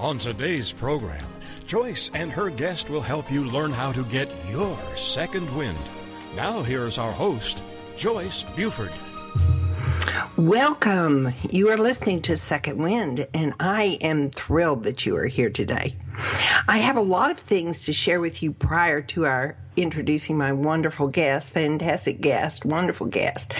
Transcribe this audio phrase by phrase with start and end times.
[0.00, 1.26] On today's program,
[1.66, 5.76] Joyce and her guest will help you learn how to get your second wind.
[6.34, 7.62] Now, here's our host,
[7.98, 8.94] Joyce Buford.
[10.40, 11.34] Welcome.
[11.50, 15.96] You are listening to Second Wind, and I am thrilled that you are here today.
[16.66, 20.52] I have a lot of things to share with you prior to our introducing my
[20.52, 23.52] wonderful guest, fantastic guest, wonderful guest.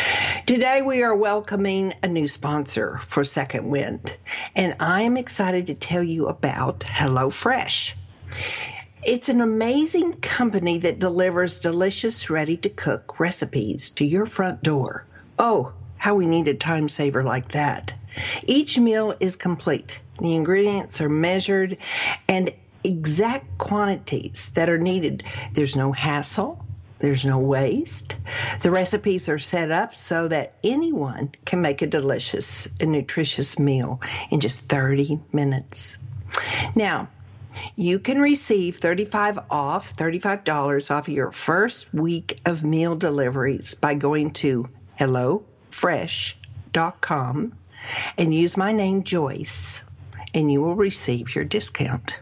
[0.46, 4.16] Today we are welcoming a new sponsor for Second Wind,
[4.56, 7.92] and I am excited to tell you about HelloFresh.
[9.02, 15.04] It's an amazing company that delivers delicious, ready to cook recipes to your front door.
[15.38, 17.92] Oh, how we need a time saver like that.
[18.46, 20.00] Each meal is complete.
[20.18, 21.76] The ingredients are measured
[22.26, 25.24] and exact quantities that are needed.
[25.52, 26.64] There's no hassle.
[27.00, 28.16] There's no waste.
[28.62, 34.00] The recipes are set up so that anyone can make a delicious and nutritious meal
[34.30, 35.98] in just 30 minutes.
[36.74, 37.10] Now,
[37.76, 44.30] you can receive 35 off, $35 off your first week of meal deliveries by going
[44.30, 47.52] to hello HelloFresh.com
[48.18, 49.82] and use my name Joyce,
[50.34, 52.18] and you will receive your discount.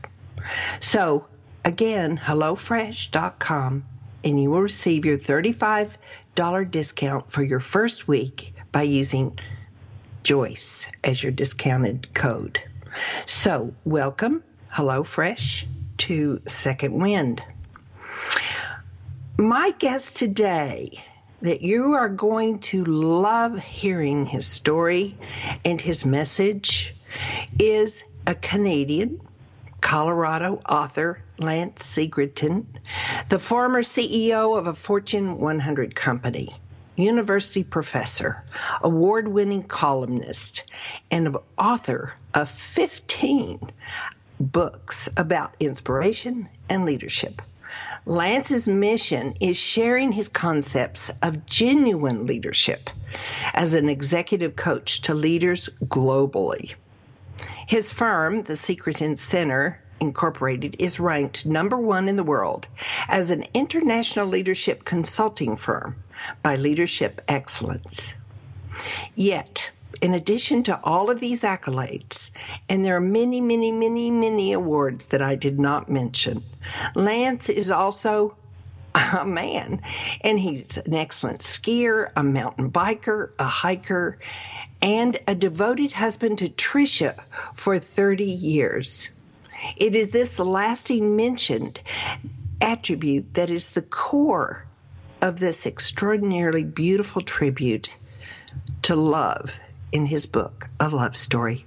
[0.80, 1.26] So,
[1.64, 3.84] again, HelloFresh.com,
[4.24, 9.38] and you will receive your $35 discount for your first week by using
[10.22, 12.62] Joyce as your discounted code.
[13.26, 14.42] So, welcome,
[14.72, 15.64] HelloFresh,
[15.98, 17.42] to Second Wind.
[19.36, 21.04] My guest today
[21.42, 25.16] that you are going to love hearing his story
[25.64, 26.94] and his message
[27.58, 29.20] is a Canadian,
[29.80, 32.66] Colorado author, Lance Secretan,
[33.28, 36.54] the former CEO of a Fortune 100 company,
[36.96, 38.42] university professor,
[38.82, 40.70] award winning columnist,
[41.12, 43.60] and author of 15
[44.40, 47.40] books about inspiration and leadership.
[48.08, 52.88] Lance's mission is sharing his concepts of genuine leadership
[53.52, 56.74] as an executive coach to leaders globally.
[57.66, 62.66] His firm, the Secretan Center Incorporated, is ranked number one in the world
[63.08, 65.94] as an international leadership consulting firm
[66.42, 68.14] by Leadership Excellence.
[69.16, 69.70] Yet,
[70.00, 72.30] in addition to all of these accolades,
[72.68, 76.44] and there are many, many, many, many awards that I did not mention,
[76.94, 78.36] Lance is also
[78.94, 79.82] a man,
[80.22, 84.18] and he's an excellent skier, a mountain biker, a hiker,
[84.80, 87.20] and a devoted husband to Tricia
[87.54, 89.08] for 30 years.
[89.76, 91.80] It is this lasting mentioned
[92.60, 94.64] attribute that is the core
[95.20, 97.96] of this extraordinarily beautiful tribute
[98.82, 99.58] to love
[99.92, 101.64] in his book, A Love Story.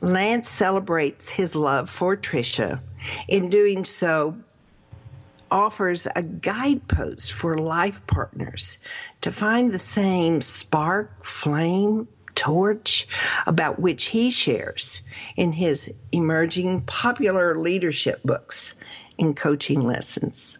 [0.00, 2.80] Lance celebrates his love for Tricia.
[3.28, 4.36] In doing so,
[5.50, 8.78] offers a guidepost for life partners
[9.22, 13.08] to find the same spark, flame, torch
[13.46, 15.00] about which he shares
[15.36, 18.74] in his emerging popular leadership books
[19.18, 20.58] and coaching lessons.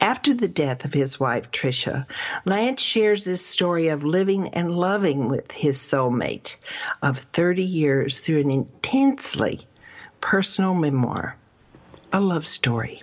[0.00, 2.06] After the death of his wife, Tricia,
[2.44, 6.56] Lance shares this story of living and loving with his soulmate
[7.02, 9.66] of 30 years through an intensely
[10.20, 11.36] personal memoir,
[12.12, 13.02] a love story.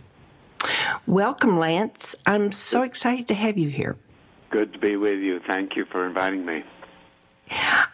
[1.05, 2.15] Welcome, Lance.
[2.25, 3.97] I'm so excited to have you here.
[4.49, 5.41] Good to be with you.
[5.45, 6.63] Thank you for inviting me.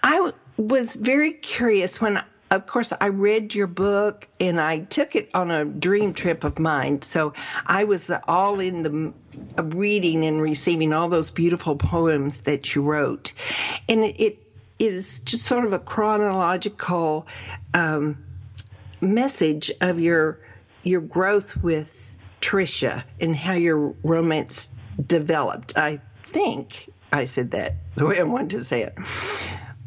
[0.03, 2.21] I was very curious when
[2.51, 6.59] of course, I read your book and I took it on a dream trip of
[6.59, 7.01] mine.
[7.01, 7.33] So
[7.65, 13.33] I was all in the reading and receiving all those beautiful poems that you wrote.
[13.88, 14.38] And it,
[14.80, 17.27] is just sort of a chronological
[17.75, 18.18] um,
[19.00, 20.39] message of your
[20.81, 24.75] your growth with Tricia and how your romance
[25.06, 25.77] developed.
[25.77, 28.98] I think I said that the way I wanted to say it.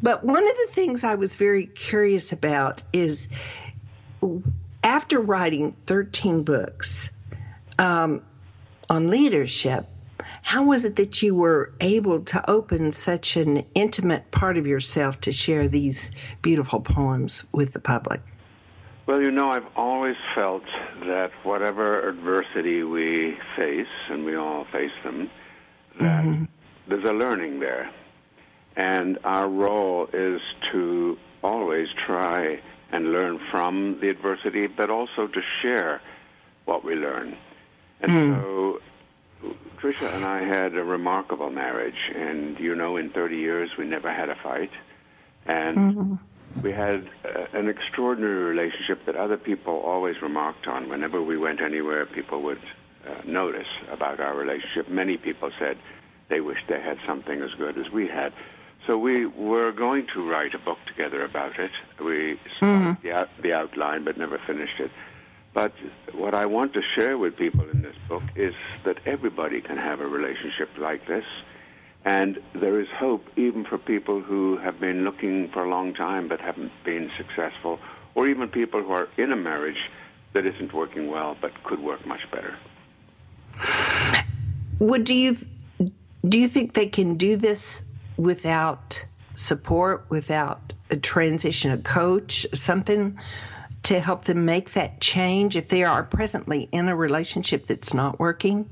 [0.01, 3.27] But one of the things I was very curious about is
[4.83, 7.09] after writing 13 books,
[7.79, 8.21] um,
[8.89, 9.87] on leadership.
[10.41, 15.21] How was it that you were able to open such an intimate part of yourself
[15.21, 18.21] to share these beautiful poems with the public?
[19.07, 20.63] Well, you know, I've always felt
[21.01, 25.29] that whatever adversity we face, and we all face them,
[25.99, 26.45] that mm-hmm.
[26.87, 27.91] there's a learning there.
[28.75, 30.41] And our role is
[30.71, 32.61] to always try
[32.91, 36.01] and learn from the adversity, but also to share
[36.65, 37.37] what we learn.
[38.01, 38.41] And mm.
[38.41, 38.81] so
[39.77, 44.11] Tricia and I had a remarkable marriage, and you know, in 30 years we never
[44.11, 44.71] had a fight.
[45.45, 46.15] And mm-hmm
[46.61, 50.89] we had uh, an extraordinary relationship that other people always remarked on.
[50.89, 52.61] Whenever we went anywhere, people would
[53.07, 54.89] uh, notice about our relationship.
[54.89, 55.77] Many people said
[56.29, 58.33] they wished they had something as good as we had.
[58.87, 61.71] So we were going to write a book together about it.
[61.99, 63.07] We started mm-hmm.
[63.07, 64.91] the, out, the outline but never finished it.
[65.53, 65.73] But
[66.13, 68.53] what I want to share with people in this book is
[68.83, 71.23] that everybody can have a relationship like this
[72.05, 76.27] and there is hope even for people who have been looking for a long time
[76.27, 77.79] but haven't been successful,
[78.13, 79.89] or even people who are in a marriage
[80.33, 82.55] that isn't working well but could work much better.
[84.79, 85.35] Would do you
[86.29, 87.81] do you think they can do this
[88.17, 93.19] without support, without a transition, a coach, something
[93.83, 98.19] to help them make that change if they are presently in a relationship that's not
[98.19, 98.67] working?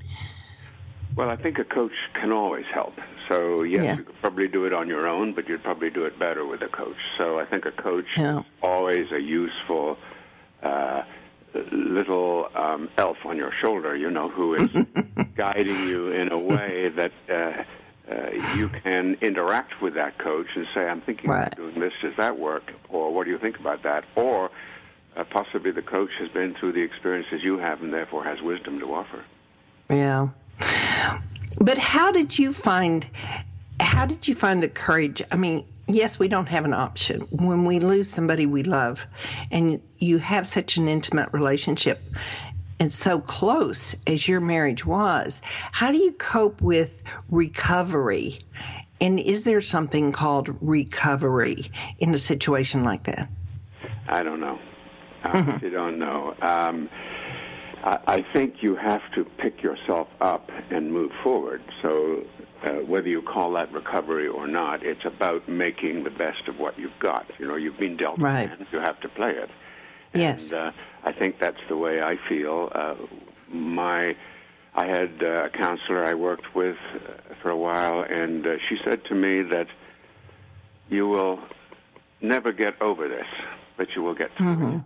[1.15, 2.95] Well, I think a coach can always help.
[3.29, 3.95] So yes, yeah.
[3.97, 6.61] you could probably do it on your own, but you'd probably do it better with
[6.63, 6.97] a coach.
[7.17, 8.39] So I think a coach yeah.
[8.39, 9.97] is always a useful
[10.63, 11.03] uh,
[11.71, 14.71] little um, elf on your shoulder, you know, who is
[15.35, 17.63] guiding you in a way that uh,
[18.11, 21.47] uh, you can interact with that coach and say, "I'm thinking right.
[21.47, 21.93] of doing this.
[22.01, 24.51] Does that work?" Or "What do you think about that?" Or
[25.15, 28.79] uh, possibly the coach has been through the experiences you have and therefore has wisdom
[28.79, 29.23] to offer.
[29.89, 30.29] Yeah.
[31.59, 33.07] But how did you find
[33.79, 35.21] how did you find the courage?
[35.31, 39.05] I mean, yes, we don't have an option when we lose somebody we love,
[39.51, 42.01] and you have such an intimate relationship
[42.79, 45.41] and so close as your marriage was.
[45.71, 48.39] How do you cope with recovery?
[48.99, 53.29] And is there something called recovery in a situation like that?
[54.07, 54.59] I don't know.
[55.23, 55.69] I mm-hmm.
[55.69, 56.35] don't know.
[56.41, 56.89] Um,
[57.85, 61.61] I think you have to pick yourself up and move forward.
[61.81, 62.23] So,
[62.63, 66.79] uh, whether you call that recovery or not, it's about making the best of what
[66.79, 67.25] you've got.
[67.39, 68.47] You know, you've been dealt right.
[68.47, 69.49] hand, you have to play it.
[70.13, 70.51] Yes.
[70.51, 70.71] And uh,
[71.03, 72.71] I think that's the way I feel.
[72.73, 72.95] Uh,
[73.49, 74.15] my,
[74.75, 78.77] I had uh, a counselor I worked with uh, for a while, and uh, she
[78.83, 79.67] said to me that
[80.89, 81.39] you will
[82.21, 83.27] never get over this,
[83.77, 84.77] but you will get through mm-hmm.
[84.77, 84.81] it.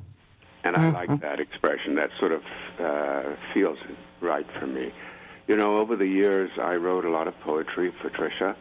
[0.63, 1.11] And I mm-hmm.
[1.11, 1.95] like that expression.
[1.95, 2.43] That sort of
[2.79, 3.77] uh, feels
[4.21, 4.91] right for me.
[5.47, 8.55] You know, over the years, I wrote a lot of poetry for Tricia,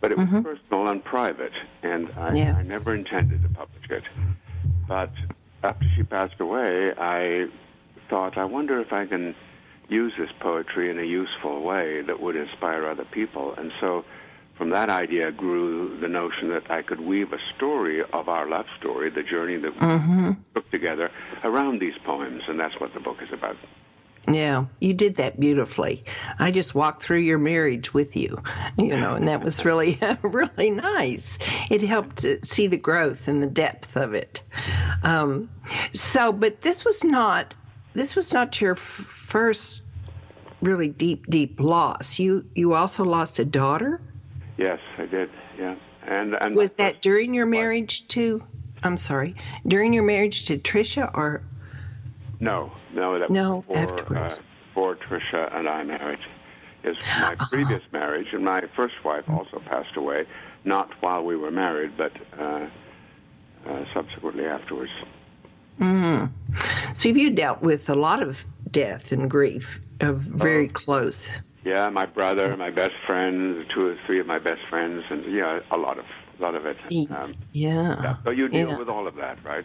[0.00, 0.42] but it was mm-hmm.
[0.42, 1.52] personal and private,
[1.82, 2.56] and I, yeah.
[2.56, 4.04] I never intended to publish it.
[4.88, 5.10] But
[5.64, 7.46] after she passed away, I
[8.08, 9.34] thought, I wonder if I can
[9.88, 13.54] use this poetry in a useful way that would inspire other people.
[13.56, 14.04] And so
[14.56, 18.66] from that idea grew the notion that I could weave a story of our love
[18.78, 20.30] story, the journey that we mm-hmm.
[20.54, 21.10] took together,
[21.42, 23.56] around these poems, and that's what the book is about.
[24.26, 26.04] Yeah, you did that beautifully.
[26.38, 28.42] I just walked through your marriage with you,
[28.78, 31.38] you know, and that was really, really nice.
[31.70, 34.42] It helped to see the growth and the depth of it.
[35.02, 35.50] Um,
[35.92, 37.54] so, but this was not,
[37.92, 39.82] this was not your f- first
[40.62, 42.18] really deep, deep loss.
[42.18, 44.00] You, you also lost a daughter.
[44.56, 45.30] Yes, I did.
[45.58, 45.76] Yeah,
[46.06, 48.42] and and was that during your marriage to?
[48.82, 51.42] I'm sorry, during your marriage to Tricia, or
[52.40, 54.36] no, no, that no was before, uh,
[54.68, 56.20] before Tricia and I married.
[56.84, 60.26] Is my previous marriage, and my first wife also passed away,
[60.64, 62.66] not while we were married, but uh,
[63.66, 64.92] uh, subsequently afterwards.
[65.80, 66.30] Mm.
[66.92, 70.72] So you dealt with a lot of death and grief, of very oh.
[70.72, 71.30] close.
[71.64, 75.60] Yeah, my brother, my best friends, two or three of my best friends, and yeah,
[75.70, 76.04] a lot of
[76.38, 76.76] a lot of it.
[77.10, 78.02] Um, yeah.
[78.02, 78.16] yeah.
[78.24, 78.78] So you deal yeah.
[78.78, 79.64] with all of that, right?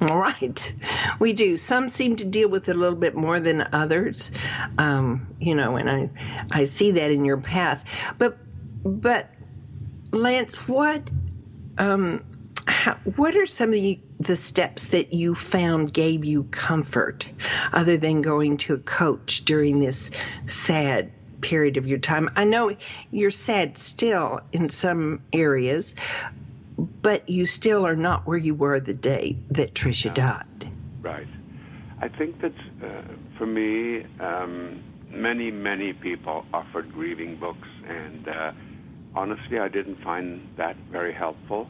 [0.00, 0.72] All right,
[1.18, 1.56] we do.
[1.56, 4.30] Some seem to deal with it a little bit more than others,
[4.78, 6.10] um, you know, and I
[6.52, 7.84] I see that in your path.
[8.16, 8.38] But
[8.84, 9.28] but
[10.12, 11.10] Lance, what
[11.78, 12.24] um,
[12.66, 17.28] how, what are some of the, the steps that you found gave you comfort,
[17.72, 20.10] other than going to a coach during this
[20.44, 22.28] sad period of your time.
[22.36, 22.76] I know
[23.10, 25.94] you're sad still in some areas,
[26.78, 30.70] but you still are not where you were the day that Tricia died.
[31.02, 31.26] Right.
[32.00, 33.02] I think that uh,
[33.36, 38.52] for me, um, many, many people offered grieving books, and uh,
[39.14, 41.68] honestly, I didn't find that very helpful.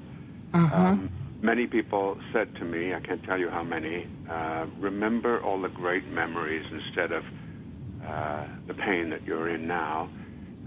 [0.52, 0.74] Mm-hmm.
[0.74, 1.10] Um,
[1.40, 5.68] many people said to me, I can't tell you how many, uh, remember all the
[5.68, 7.24] great memories instead of
[8.06, 10.10] uh, the pain that you're in now.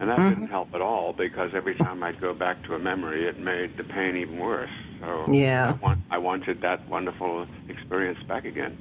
[0.01, 0.29] And that Mhm.
[0.29, 3.77] didn't help at all because every time I'd go back to a memory, it made
[3.77, 4.72] the pain even worse.
[5.00, 5.77] So Yeah.
[5.79, 8.77] I, want, I wanted that wonderful experience back again.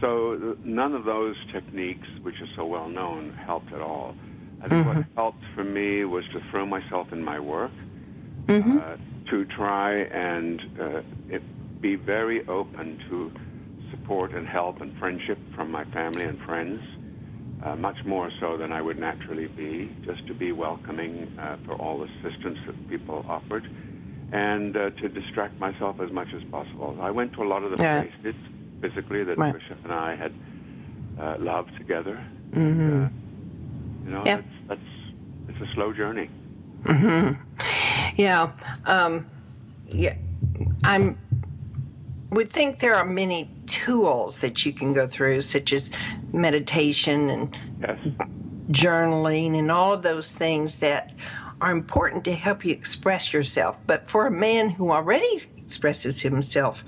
[0.00, 4.16] So none of those techniques, which are so well known, helped at all.
[4.60, 5.06] I think what Mhm.
[5.16, 7.70] helped for me was to throw myself in my work,
[8.48, 8.78] Mm-hmm.
[8.78, 8.96] uh,
[9.30, 11.42] to try and uh, it,
[11.80, 13.30] be very open to
[13.92, 16.80] support and help and friendship from my family and friends,
[17.62, 21.74] uh, much more so than I would naturally be, just to be welcoming uh, for
[21.74, 23.64] all assistance that people offered,
[24.32, 26.96] and uh, to distract myself as much as possible.
[27.00, 28.02] I went to a lot of the Yeah.
[28.02, 28.34] places
[28.80, 29.54] physically that Right.
[29.54, 30.32] Tricia and I had
[31.18, 32.24] uh, loved together.
[32.54, 33.06] Mhm.
[33.06, 33.10] Uh,
[34.04, 34.36] you know, Yeah.
[34.36, 34.80] that's, that's
[35.48, 36.30] it's a slow journey.
[36.84, 37.32] hmm
[38.16, 38.50] Yeah.
[38.86, 39.26] Um,
[39.86, 40.14] yeah.
[40.84, 41.16] I'm.
[42.32, 45.90] Would think there are many tools that you can go through, such as
[46.32, 47.98] meditation and Yes.
[48.70, 51.12] journaling and all of those things that
[51.60, 53.78] are important to help you express yourself.
[53.86, 56.84] But for a man who already expresses himself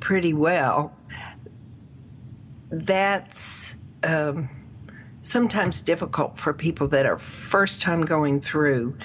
[0.00, 0.92] pretty well,
[2.70, 4.48] that's um,
[5.22, 8.96] sometimes difficult for people that are first time going through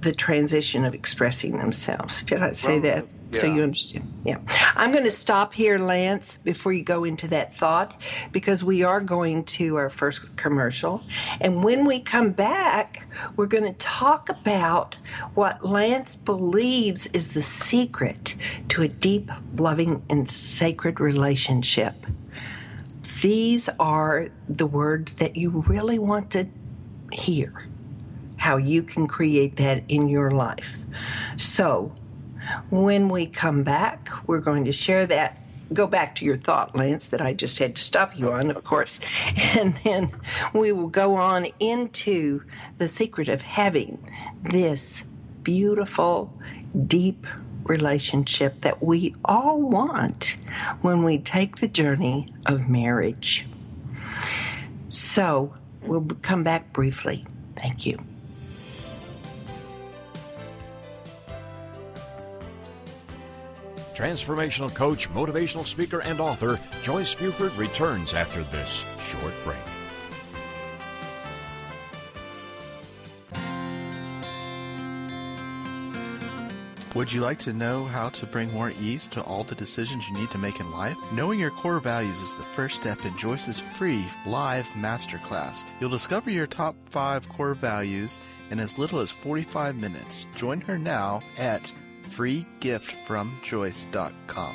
[0.00, 2.22] the transition of expressing themselves.
[2.22, 3.08] Did I say Well, that?
[3.32, 4.12] So you understand?
[4.24, 4.38] Yeah.
[4.76, 7.94] I'm going to stop here, Lance, before you go into that thought,
[8.32, 11.02] because we are going to our first commercial.
[11.40, 13.06] And when we come back,
[13.36, 14.94] we're going to talk about
[15.34, 18.36] what Lance believes is the secret
[18.68, 21.94] to a deep, loving, and sacred relationship.
[23.22, 26.46] These are the words that you really want to
[27.12, 27.66] hear
[28.36, 30.76] how you can create that in your life.
[31.36, 31.94] So,
[32.70, 35.42] when we come back, we're going to share that.
[35.72, 38.62] Go back to your thought, Lance, that I just had to stop you on, of
[38.62, 39.00] course.
[39.58, 40.10] And then
[40.54, 42.42] we will go on into
[42.78, 43.98] the secret of having
[44.42, 45.04] this
[45.42, 46.32] beautiful,
[46.86, 47.26] deep
[47.64, 50.36] relationship that we all want
[50.82, 53.46] when we take the journey of marriage.
[54.88, 57.26] So, we'll come back briefly.
[57.56, 57.98] Thank you.
[63.96, 69.56] Transformational coach, motivational speaker, and author Joyce Buford returns after this short break.
[76.94, 80.14] Would you like to know how to bring more ease to all the decisions you
[80.14, 80.96] need to make in life?
[81.12, 85.64] Knowing your core values is the first step in Joyce's free live masterclass.
[85.80, 90.26] You'll discover your top five core values in as little as 45 minutes.
[90.36, 91.72] Join her now at
[92.08, 94.54] freegiftfromjoyce.com.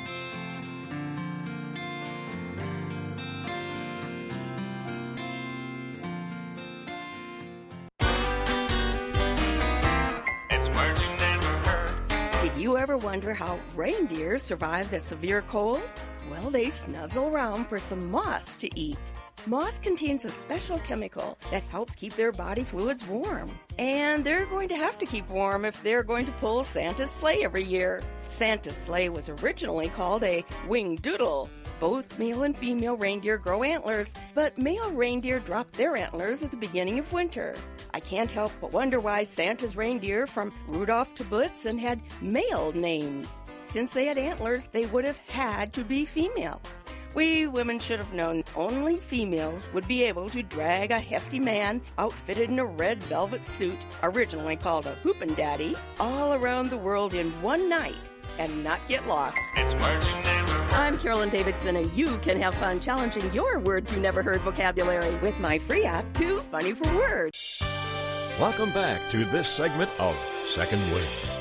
[10.50, 12.42] It's words you never heard.
[12.42, 15.82] Did you ever wonder how reindeer survive the severe cold?
[16.30, 18.98] Well, they snuzzle around for some moss to eat.
[19.44, 23.50] Moss contains a special chemical that helps keep their body fluids warm.
[23.76, 27.42] And they're going to have to keep warm if they're going to pull Santa's sleigh
[27.42, 28.04] every year.
[28.28, 31.50] Santa's sleigh was originally called a wing doodle.
[31.80, 36.56] Both male and female reindeer grow antlers, but male reindeer drop their antlers at the
[36.56, 37.56] beginning of winter.
[37.92, 43.42] I can't help but wonder why Santa's reindeer from Rudolph to Blitzen had male names.
[43.70, 46.60] Since they had antlers, they would have had to be female.
[47.14, 51.82] We women should have known only females would be able to drag a hefty man
[51.98, 57.12] outfitted in a red velvet suit, originally called a hoopin' daddy, all around the world
[57.12, 57.96] in one night
[58.38, 59.38] and not get lost.
[59.56, 60.52] It's words you never.
[60.74, 65.14] I'm Carolyn Davidson, and you can have fun challenging your words you never heard vocabulary
[65.16, 67.62] with my free app, Too Funny for Words.
[68.40, 70.16] Welcome back to this segment of
[70.46, 71.31] Second Wind.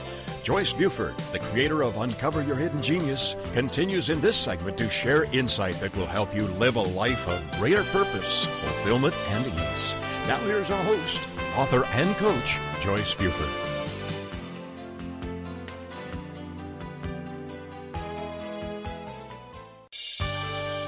[0.44, 5.26] Joyce Buford, the creator of Uncover Your Hidden Genius, continues in this segment to share
[5.26, 9.96] insight that will help you live a life of greater purpose, fulfillment, and ease.
[10.28, 11.22] Now, here's our host,
[11.56, 13.50] author, and coach, Joyce Buford.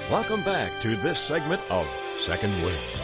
[0.09, 3.02] Welcome back to this segment of Second Wind.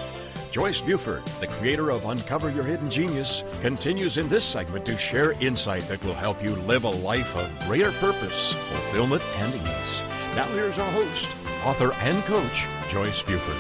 [0.52, 5.34] Joyce Buford, the creator of Uncover Your Hidden Genius, continues in this segment to share
[5.34, 10.04] insight that will help you live a life of greater purpose, fulfillment, and ease.
[10.36, 11.30] Now, here's our host,
[11.64, 13.58] author, and coach, Joyce Buford.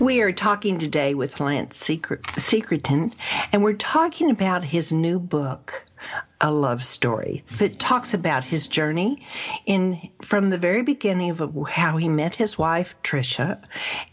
[0.00, 3.12] We are talking today with Lance Secret, Secretan,
[3.52, 5.84] and we're talking about his new book,
[6.44, 9.24] A Love Story, that talks about his journey
[9.64, 13.64] in from the very beginning of how he met his wife Tricia,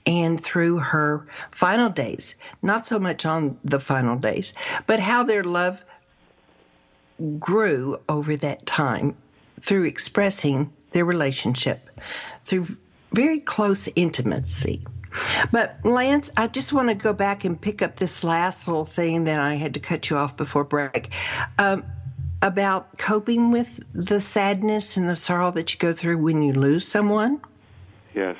[0.05, 2.35] and through her final days.
[2.61, 4.53] Not so much on the final days,
[4.87, 5.83] but how their love
[7.37, 9.17] grew over that time
[9.59, 11.89] through expressing their relationship
[12.45, 12.65] through
[13.11, 14.85] very close intimacy.
[15.51, 19.25] But Lance, I just want to go back and pick up this last little thing
[19.25, 21.09] that I had to cut you off before break
[21.57, 21.83] um,
[22.41, 26.87] about coping with the sadness and the sorrow that you go through when you lose
[26.87, 27.39] someone.
[28.13, 28.37] Yes.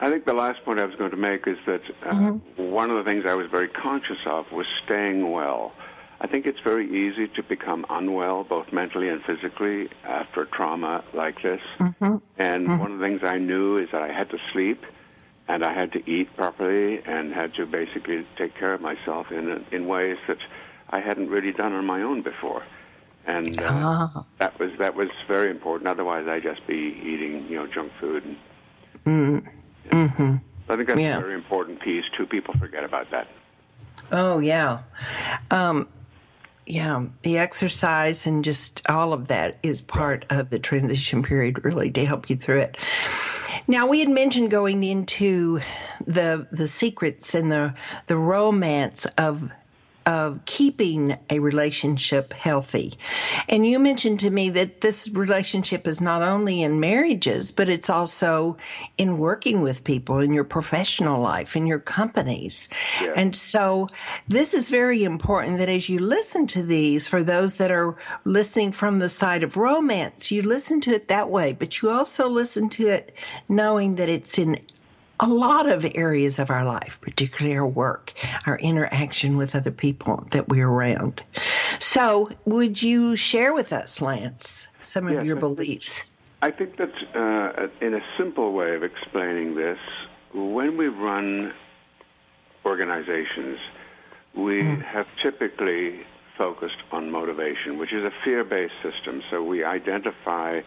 [0.00, 2.70] I think the last point I was going to make is that uh, mm-hmm.
[2.70, 5.72] one of the things I was very conscious of was staying well.
[6.20, 11.42] I think it's very easy to become unwell, both mentally and physically, after trauma like
[11.42, 11.60] this.
[11.78, 12.16] Mm-hmm.
[12.38, 12.78] And mm-hmm.
[12.78, 14.84] one of the things I knew is that I had to sleep,
[15.48, 19.64] and I had to eat properly, and had to basically take care of myself in
[19.72, 20.38] in ways that
[20.90, 22.62] I hadn't really done on my own before.
[23.28, 24.24] And uh, ah.
[24.38, 25.86] that was that was very important.
[25.86, 28.24] Otherwise, I'd just be eating, you know, junk food.
[28.24, 28.36] And,
[29.04, 29.48] mm.
[29.90, 30.36] mm-hmm.
[30.70, 31.18] I think that's yeah.
[31.18, 32.24] a very important piece too.
[32.24, 33.28] People forget about that.
[34.10, 34.80] Oh yeah.
[35.50, 35.88] Um,
[36.64, 41.90] yeah, the exercise and just all of that is part of the transition period, really,
[41.90, 42.76] to help you through it.
[43.66, 45.60] Now, we had mentioned going into
[46.06, 47.74] the the secrets and the
[48.06, 49.50] the romance of
[50.08, 52.94] of keeping a relationship healthy.
[53.46, 57.90] And you mentioned to me that this relationship is not only in marriages, but it's
[57.90, 58.56] also
[58.96, 62.70] in working with people in your professional life, in your companies.
[63.02, 63.12] Yeah.
[63.16, 63.88] And so
[64.26, 68.72] this is very important that as you listen to these, for those that are listening
[68.72, 72.70] from the side of romance, you listen to it that way, but you also listen
[72.70, 73.14] to it
[73.46, 74.56] knowing that it's in
[75.20, 78.12] a lot of areas of our life, particularly our work,
[78.46, 81.22] our interaction with other people that we're around.
[81.78, 86.04] So, would you share with us, Lance, some of yes, your beliefs?
[86.40, 89.78] I think that uh, in a simple way of explaining this,
[90.32, 91.52] when we run
[92.64, 93.58] organizations,
[94.34, 94.82] we mm.
[94.82, 96.00] have typically
[96.36, 99.22] focused on motivation, which is a fear based system.
[99.30, 100.60] So we identify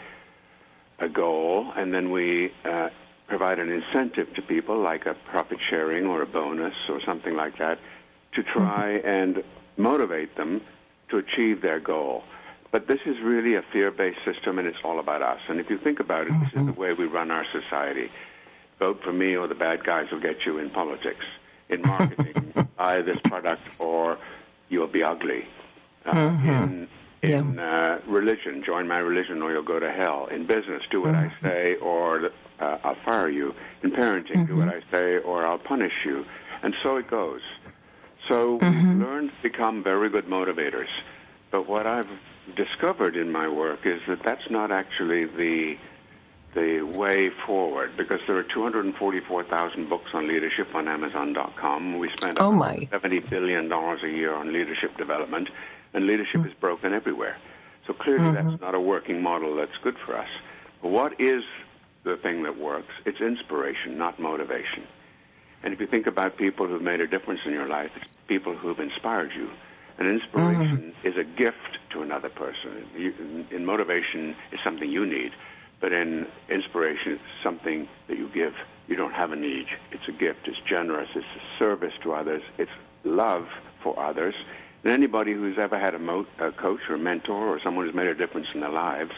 [0.99, 2.89] a goal and then we uh,
[3.31, 7.57] provide an incentive to people, like a profit sharing or a bonus or something like
[7.59, 7.79] that,
[8.33, 9.07] to try mm-hmm.
[9.07, 9.43] and
[9.77, 10.61] motivate them
[11.09, 12.25] to achieve their goal.
[12.73, 15.39] But this is really a fear based system, and it's all about us.
[15.47, 16.81] And if you think about it, this is the mm-hmm.
[16.81, 18.11] way we run our society.
[18.79, 21.23] Vote for me, or the bad guys will get you in politics.
[21.69, 24.17] In marketing, buy this product, or
[24.67, 25.45] you'll be ugly.
[26.05, 26.49] Uh, mm-hmm.
[26.49, 26.87] In
[27.23, 27.63] in yeah.
[27.63, 30.27] uh, religion, join my religion or you'll go to hell.
[30.31, 31.45] In business, do what mm-hmm.
[31.45, 33.53] I say or uh, I'll fire you.
[33.83, 34.45] In parenting, mm-hmm.
[34.45, 34.95] do what mm-hmm.
[34.95, 36.25] I say or I'll punish you.
[36.61, 37.41] And so it goes.
[38.29, 38.99] So mm-hmm.
[38.99, 40.89] we've learned to become very good motivators.
[41.49, 42.19] But what I've
[42.55, 45.77] discovered in my work is that that's not actually the
[46.53, 51.97] the way forward because there are 244,000 books on leadership on Amazon.com.
[51.97, 52.89] We spend oh my.
[52.91, 55.49] 70 billion dollars a year on leadership development,
[55.93, 56.47] and leadership mm.
[56.47, 57.37] is broken everywhere.
[57.87, 58.49] So clearly, mm-hmm.
[58.49, 60.27] that's not a working model that's good for us.
[60.81, 61.43] But what is
[62.03, 62.93] the thing that works?
[63.05, 64.83] It's inspiration, not motivation.
[65.63, 68.55] And if you think about people who've made a difference in your life, it's people
[68.55, 69.49] who've inspired you.
[69.99, 71.07] And inspiration mm-hmm.
[71.07, 72.87] is a gift to another person.
[72.97, 75.31] You, in motivation, is something you need,
[75.79, 78.53] but in inspiration, it's something that you give.
[78.87, 79.67] You don't have a need.
[79.91, 80.47] It's a gift.
[80.47, 81.09] It's generous.
[81.15, 82.41] It's a service to others.
[82.57, 82.71] It's
[83.03, 83.47] love
[83.83, 84.33] for others.
[84.83, 87.95] And anybody who's ever had a, mo- a coach or a mentor or someone who's
[87.95, 89.11] made a difference in their lives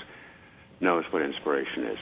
[0.81, 1.97] knows what inspiration is.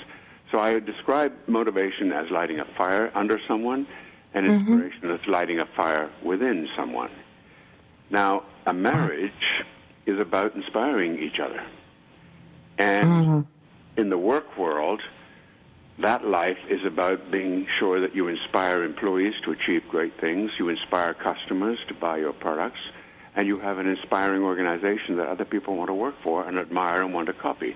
[0.51, 3.87] So I describe motivation as lighting a fire under someone,
[4.33, 4.73] and mm-hmm.
[4.73, 5.23] inspiration mm-hmm.
[5.23, 7.11] as lighting a fire within someone.
[8.09, 9.31] Now, a marriage
[10.05, 11.63] is about inspiring each other.
[12.77, 13.99] And mm-hmm.
[13.99, 15.01] in the work world,
[15.99, 20.69] that life is about being sure that you inspire employees to achieve great things, you
[20.69, 22.79] inspire customers to buy your products,
[23.35, 27.01] and you have an inspiring organization that other people want to work for and admire
[27.03, 27.75] and want to copy.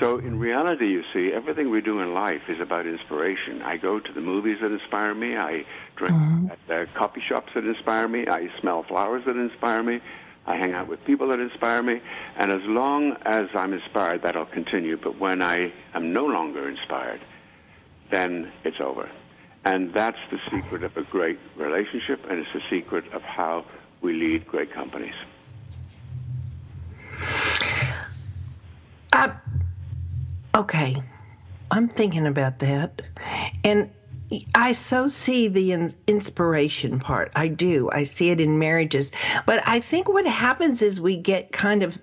[0.00, 3.62] So in reality, you see, everything we do in life is about inspiration.
[3.62, 5.36] I go to the movies that inspire me.
[5.36, 6.50] I drink mm-hmm.
[6.50, 8.26] at the coffee shops that inspire me.
[8.26, 10.00] I smell flowers that inspire me.
[10.46, 12.00] I hang out with people that inspire me.
[12.36, 14.96] And as long as I'm inspired, that'll continue.
[14.96, 17.20] But when I am no longer inspired,
[18.10, 19.08] then it's over.
[19.64, 23.64] And that's the secret of a great relationship, and it's the secret of how
[24.02, 25.14] we lead great companies.
[29.12, 29.28] Uh,
[30.54, 31.02] okay,
[31.70, 33.02] I'm thinking about that.
[33.64, 33.90] And
[34.54, 37.32] I so see the in- inspiration part.
[37.36, 37.90] I do.
[37.90, 39.12] I see it in marriages.
[39.46, 41.98] But I think what happens is we get kind of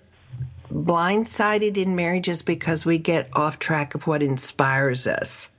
[0.71, 5.49] blindsided in marriages because we get off track of what inspires us.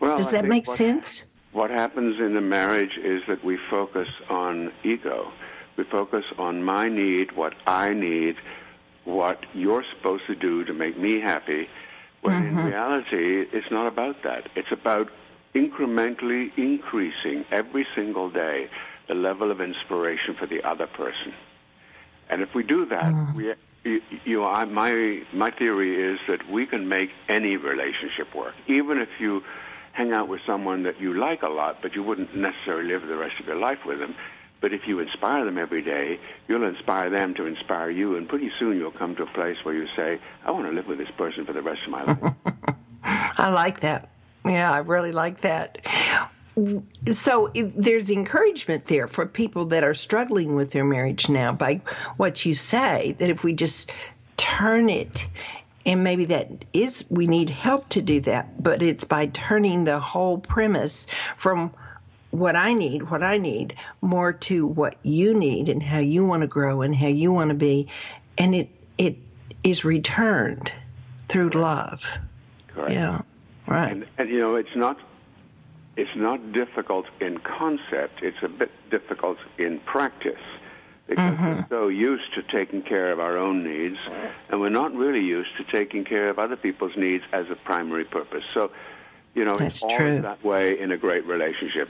[0.00, 1.24] Well, Does that make what- sense?
[1.52, 5.32] What happens in a marriage is that we focus on ego.
[5.76, 8.36] We focus on my need, what I need,
[9.04, 11.68] what you're supposed to do to make me happy.
[12.22, 12.66] When in mm-hmm.
[12.66, 14.50] reality, it's not about that.
[14.54, 15.10] It's about
[15.54, 18.68] incrementally increasing every single day
[19.08, 21.34] the level of inspiration for the other person.
[22.28, 23.34] And if we do that, mm.
[23.34, 28.34] we, you, you know, I, my my theory is that we can make any relationship
[28.34, 29.42] work, even if you
[29.92, 33.16] hang out with someone that you like a lot, but you wouldn't necessarily live the
[33.16, 34.14] rest of your life with them.
[34.60, 38.50] But if you inspire them every day, you'll inspire them to inspire you, and pretty
[38.58, 41.10] soon you'll come to a place where you say, "I want to live with this
[41.16, 42.34] person for the rest of my life."
[43.38, 44.10] I like that.
[44.44, 45.86] Yeah, I really like that.
[47.10, 51.80] So there's encouragement there for people that are struggling with their marriage now by
[52.16, 53.92] what you say that if we just
[54.36, 55.28] turn it
[55.86, 59.98] and maybe that is we need help to do that but it's by turning the
[59.98, 61.72] whole premise from
[62.30, 66.42] what I need, what I need, more to what you need and how you want
[66.42, 67.88] to grow and how you want to be
[68.40, 69.16] and it it
[69.62, 70.72] is returned
[71.28, 72.02] through love.
[72.68, 72.92] Correct.
[72.92, 73.22] Yeah.
[73.66, 73.92] Right.
[73.92, 74.98] And, and you know, it's not
[75.96, 78.22] it's not difficult in concept.
[78.22, 80.40] It's a bit difficult in practice
[81.06, 81.44] because mm-hmm.
[81.44, 83.98] we're so used to taking care of our own needs,
[84.48, 88.04] and we're not really used to taking care of other people's needs as a primary
[88.04, 88.44] purpose.
[88.54, 88.70] So,
[89.34, 90.22] you know, That's it's always true.
[90.22, 91.88] that way in a great relationship.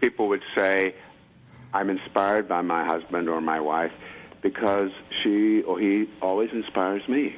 [0.00, 0.94] People would say,
[1.74, 3.92] "I'm inspired by my husband or my wife
[4.42, 4.90] because
[5.22, 7.36] she or he always inspires me."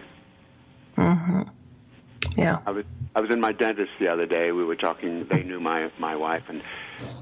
[2.37, 2.59] Yeah.
[2.67, 2.85] I was
[3.17, 4.53] I was in my dentist the other day.
[4.53, 5.25] We were talking.
[5.25, 6.63] They knew my my wife, and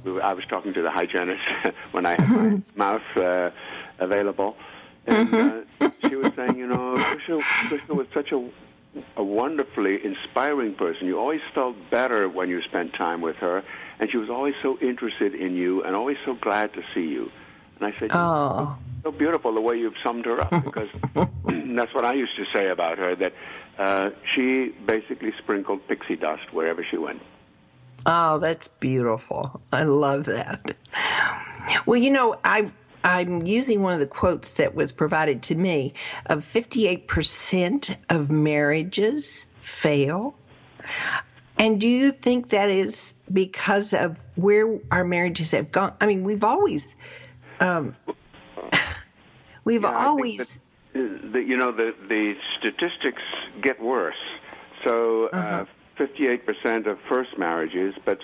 [0.05, 1.43] we were, I was talking to the hygienist
[1.93, 3.51] when I had my mouth uh,
[3.99, 4.57] available,
[5.07, 8.47] and uh, she was saying, you know, Crystal, Crystal was such a
[9.17, 11.07] a wonderfully inspiring person.
[11.07, 13.63] You always felt better when you spent time with her,
[13.99, 17.31] and she was always so interested in you and always so glad to see you.
[17.79, 18.77] And I said, Oh.
[19.03, 20.89] so beautiful the way you've summed her up because
[21.45, 23.33] that's what I used to say about her that
[23.79, 27.21] uh, she basically sprinkled pixie dust wherever she went.
[28.07, 29.61] Oh, that's beautiful.
[29.73, 30.77] I love that.
[31.87, 32.71] Well, you know, I
[33.05, 35.95] I'm using one of the quotes that was provided to me
[36.27, 40.35] of 58% of marriages fail.
[41.59, 45.95] And do you think that is because of where our marriages have gone?
[46.01, 46.95] I mean, we've always
[47.61, 47.97] um,
[49.65, 50.59] we've Yeah, always
[50.93, 51.01] that,
[51.35, 53.23] uh, you know the the statistics
[53.63, 54.15] get worse.
[54.85, 55.65] So uh,
[55.99, 58.19] 58% of first marriages, but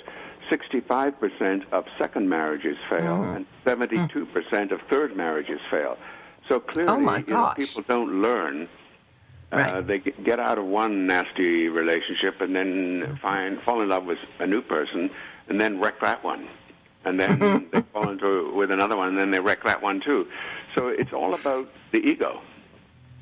[0.51, 5.97] 65% of second marriages fail, and 72% of third marriages fail.
[6.49, 8.69] So clearly, Oh, you know, people don't learn.
[9.53, 14.05] Uh, they get get out of one nasty relationship and then find fall in love
[14.07, 15.11] with a new person,
[15.49, 16.49] and then wreck that one,
[17.05, 20.27] and then they fall into with another one, and then they wreck that one too.
[20.75, 22.41] So it's all about the ego.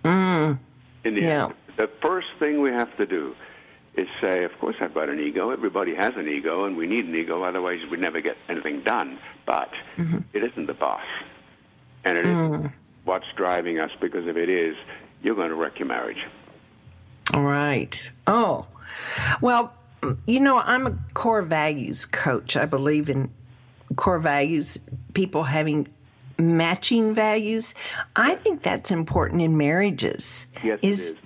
[0.04, 0.56] mm,
[1.04, 1.44] In the Yeah.
[1.46, 3.34] end, the first thing we have to do
[3.94, 5.50] is say, of course, I've got an ego.
[5.50, 7.42] Everybody has an ego, and we need an ego.
[7.42, 9.18] Otherwise, we'd never get anything done.
[9.46, 10.18] But mm-hmm.
[10.32, 11.04] it isn't the boss,
[12.04, 12.72] and it not mm.
[13.04, 13.90] what's driving us.
[14.00, 14.76] Because if it is,
[15.22, 16.24] you're going to wreck your marriage.
[17.34, 18.12] All right.
[18.26, 18.66] Oh,
[19.40, 19.72] well,
[20.26, 22.56] you know, I'm a core values coach.
[22.56, 23.30] I believe in
[23.96, 24.78] core values,
[25.14, 25.88] people having
[26.38, 27.74] matching values.
[28.16, 30.46] I think that's important in marriages.
[30.62, 31.16] Yes, it is.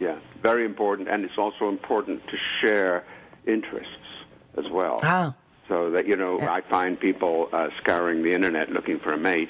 [0.00, 3.04] Yeah, very important, and it's also important to share
[3.46, 4.08] interests
[4.58, 5.00] as well.
[5.02, 5.34] Oh,
[5.68, 9.48] So that you know, I find people uh, scouring the internet looking for a mate,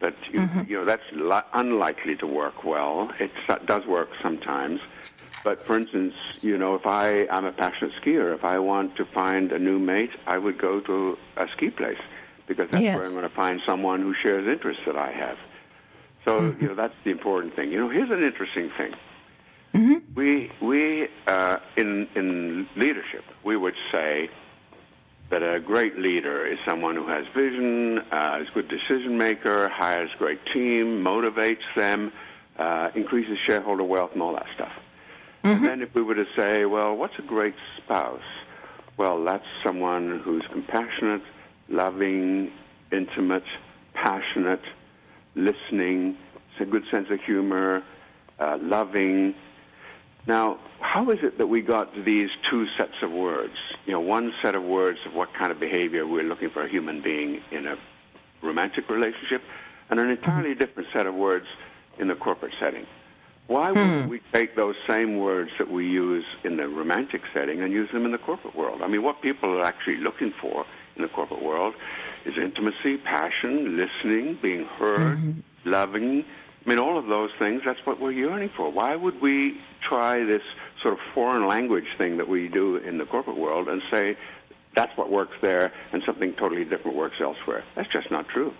[0.00, 0.62] but you, mm-hmm.
[0.70, 3.10] you know that's li- unlikely to work well.
[3.18, 4.80] It s- does work sometimes,
[5.42, 9.04] but for instance, you know, if I I'm a passionate skier, if I want to
[9.06, 11.98] find a new mate, I would go to a ski place
[12.46, 12.96] because that's Yes.
[12.96, 15.38] where I'm going to find someone who shares interests that I have.
[16.24, 16.62] So mm-hmm.
[16.62, 17.72] you know that's the important thing.
[17.72, 18.92] You know, here's an interesting thing.
[20.14, 24.30] We we uh, in in leadership we would say
[25.30, 29.68] that a great leader is someone who has vision, uh, is a good decision maker,
[29.68, 32.12] hires a great team, motivates them,
[32.58, 34.72] uh, increases shareholder wealth, and all that stuff.
[35.42, 38.28] And then if we were to say, well, what's a great spouse?
[38.96, 41.22] Well, that's someone who's compassionate,
[41.68, 42.50] loving,
[42.90, 43.44] intimate,
[43.94, 44.62] passionate,
[45.34, 46.16] listening,
[46.56, 47.82] has a good sense of humor,
[48.38, 49.34] uh, loving.
[50.26, 53.54] Now, how is it that we got these two sets of words?
[53.86, 56.68] you know, one set of words of what kind of behavior we're looking for a
[56.68, 57.76] human being in a
[58.42, 59.42] romantic relationship,
[59.88, 60.58] and an entirely mm-hmm.
[60.58, 61.46] different set of words
[61.98, 62.84] in the corporate setting.
[63.46, 63.78] Why hmm.
[63.78, 67.88] wouldn't we take those same words that we use in the romantic setting and use
[67.92, 68.82] them in the corporate world?
[68.82, 71.74] I mean, what people are actually looking for in the corporate world
[72.24, 75.40] is intimacy, passion, listening, being heard, mm-hmm.
[75.64, 76.24] loving.
[76.66, 78.70] I mean, all of those things, that's what we're yearning for.
[78.70, 80.42] Why would we try this
[80.82, 84.16] sort of foreign language thing that we do in the corporate world and say
[84.74, 87.62] that's what works there and something totally different works elsewhere?
[87.76, 88.52] That's just not true.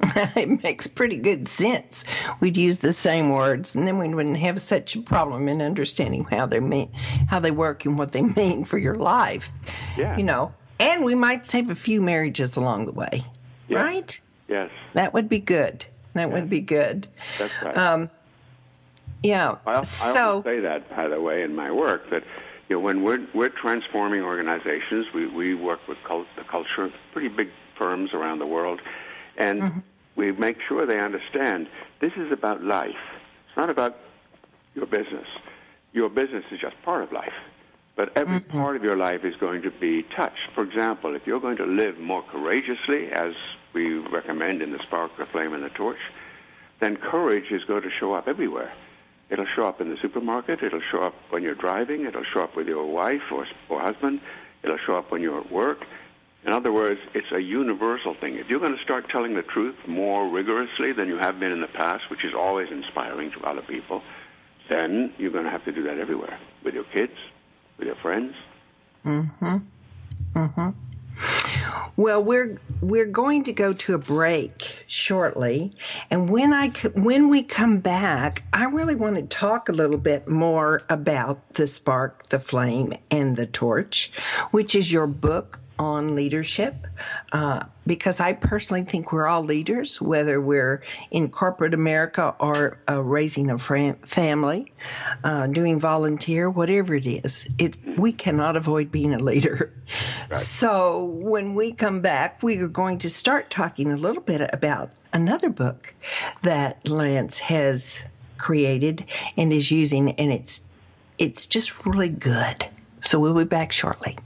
[0.36, 2.04] it makes pretty good sense.
[2.40, 6.24] We'd use the same words, and then we wouldn't have such a problem in understanding
[6.24, 6.90] how they mean,
[7.28, 9.50] how they work, and what they mean for your life.
[9.96, 10.16] Yeah.
[10.16, 13.22] You know, and we might save a few marriages along the way,
[13.68, 14.20] right?
[14.48, 15.84] Yes, That would be good.
[16.14, 17.06] That would be good.
[17.38, 17.76] that's right.
[17.76, 18.10] Um,
[19.22, 19.56] yeah.
[19.66, 22.24] I, I so always say that, by the way, in my work, that
[22.68, 26.92] you know, when we're we're transforming organizations, we we work with cult, the culture of
[27.12, 28.80] pretty big firms around the world,
[29.36, 29.82] and
[30.16, 31.68] we make sure they understand
[32.00, 32.90] this is about life.
[33.48, 33.96] It's not about
[34.74, 35.26] your business.
[35.92, 37.32] Your business is just part of life.
[37.96, 40.48] But every part of your life is going to be touched.
[40.54, 43.34] For example, if you're going to live more courageously, as
[43.72, 45.98] we recommend in the Spark, the Flame, and the Torch,
[46.80, 48.72] then courage is going to show up everywhere.
[49.30, 50.62] It'll show up in the supermarket.
[50.62, 52.04] It'll show up when you're driving.
[52.04, 54.20] It'll show up with your wife or, or husband.
[54.64, 55.84] It'll show up when you're at work.
[56.44, 58.36] In other words, it's a universal thing.
[58.36, 61.60] If you're going to start telling the truth more rigorously than you have been in
[61.60, 64.02] the past, which is always inspiring to other people,
[64.68, 67.12] then you're going to have to do that everywhere with your kids,
[67.78, 68.34] with your friends.
[69.04, 69.56] Mm-hmm.
[70.34, 70.68] Mm-hmm.
[71.96, 75.74] Well, we're we're going to go to a break shortly,
[76.10, 80.26] and when I when we come back, I really want to talk a little bit
[80.26, 84.12] more about the spark, the flame, and the torch,
[84.50, 86.86] which is your book on leadership,
[87.32, 93.02] uh, because I personally think we're all leaders, whether we're in corporate America or uh,
[93.02, 94.72] raising a fam- family,
[95.22, 97.48] uh, doing volunteer, whatever it is.
[97.58, 99.72] It we cannot avoid being a leader.
[100.32, 104.90] So when we come back, we are going to start talking a little bit about
[105.12, 105.92] another book
[106.42, 108.04] that Lance has
[108.38, 109.04] created
[109.36, 110.62] and is using, and it's
[111.18, 112.66] it's just really good.
[113.00, 114.16] So we'll be back shortly.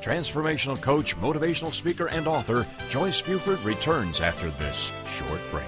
[0.00, 5.64] Transformational coach, motivational speaker, and author Joyce Buford returns after this short break.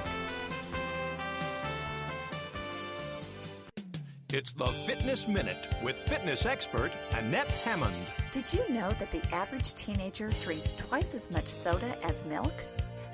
[4.32, 7.94] It's the Fitness Minute with fitness expert Annette Hammond.
[8.30, 12.54] Did you know that the average teenager drinks twice as much soda as milk?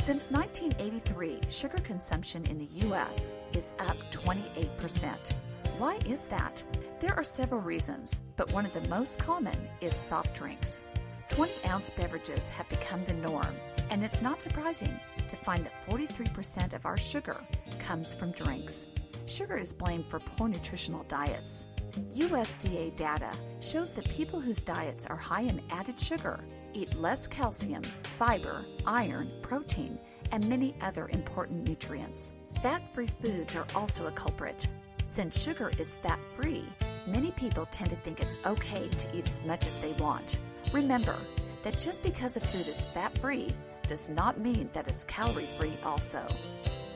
[0.01, 3.33] Since 1983, sugar consumption in the U.S.
[3.53, 5.33] is up 28%.
[5.79, 6.63] Why is that?
[7.01, 10.85] There are several reasons, but one of the most common is soft drinks.
[11.29, 13.55] 20 ounce beverages have become the norm,
[13.91, 17.37] and it's not surprising to find that 43% of our sugar
[17.79, 18.87] comes from drinks.
[19.27, 21.67] Sugar is blamed for poor nutritional diets.
[22.15, 26.41] USDA data shows that people whose diets are high in added sugar
[26.73, 27.83] eat less calcium,
[28.17, 29.99] fiber, iron, protein,
[30.33, 32.33] and many other important nutrients.
[32.63, 34.67] Fat free foods are also a culprit.
[35.05, 36.65] Since sugar is fat free,
[37.07, 40.39] many people tend to think it's okay to eat as much as they want.
[40.73, 41.17] Remember
[41.63, 43.55] that just because a food is fat free
[43.87, 46.27] does not mean that it's calorie free also.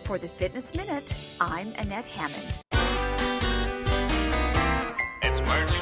[0.04, 2.58] For the Fitness Minute, I'm Annette Hammond.
[5.22, 5.72] It's words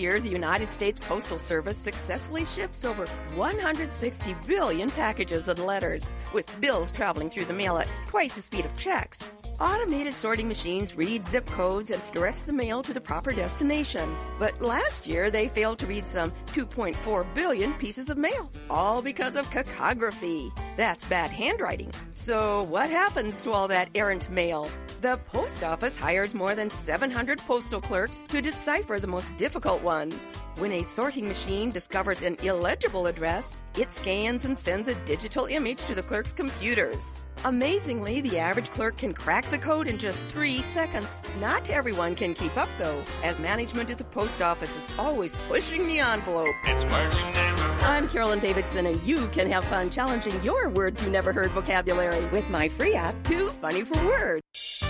[0.00, 6.60] year, the United States Postal Service successfully ships over 160 billion packages and letters, with
[6.60, 9.36] bills traveling through the mail at twice the speed of checks.
[9.60, 14.16] Automated sorting machines read zip codes and directs the mail to the proper destination.
[14.38, 19.36] But last year, they failed to read some 2.4 billion pieces of mail, all because
[19.36, 20.50] of cacography.
[20.78, 21.92] That's bad handwriting.
[22.14, 24.66] So, what happens to all that errant mail?
[25.00, 30.30] The post office hires more than 700 postal clerks to decipher the most difficult ones.
[30.58, 35.82] When a sorting machine discovers an illegible address, it scans and sends a digital image
[35.86, 37.22] to the clerk's computers.
[37.46, 41.26] Amazingly, the average clerk can crack the code in just three seconds.
[41.40, 45.86] Not everyone can keep up, though, as management at the post office is always pushing
[45.86, 46.54] the envelope.
[46.64, 47.82] It's words you never heard.
[47.82, 52.26] I'm Carolyn Davidson, and you can have fun challenging your words you never heard vocabulary
[52.26, 54.82] with my free app, Too Funny for Words.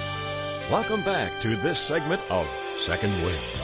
[0.69, 3.60] Welcome back to this segment of Second Wind.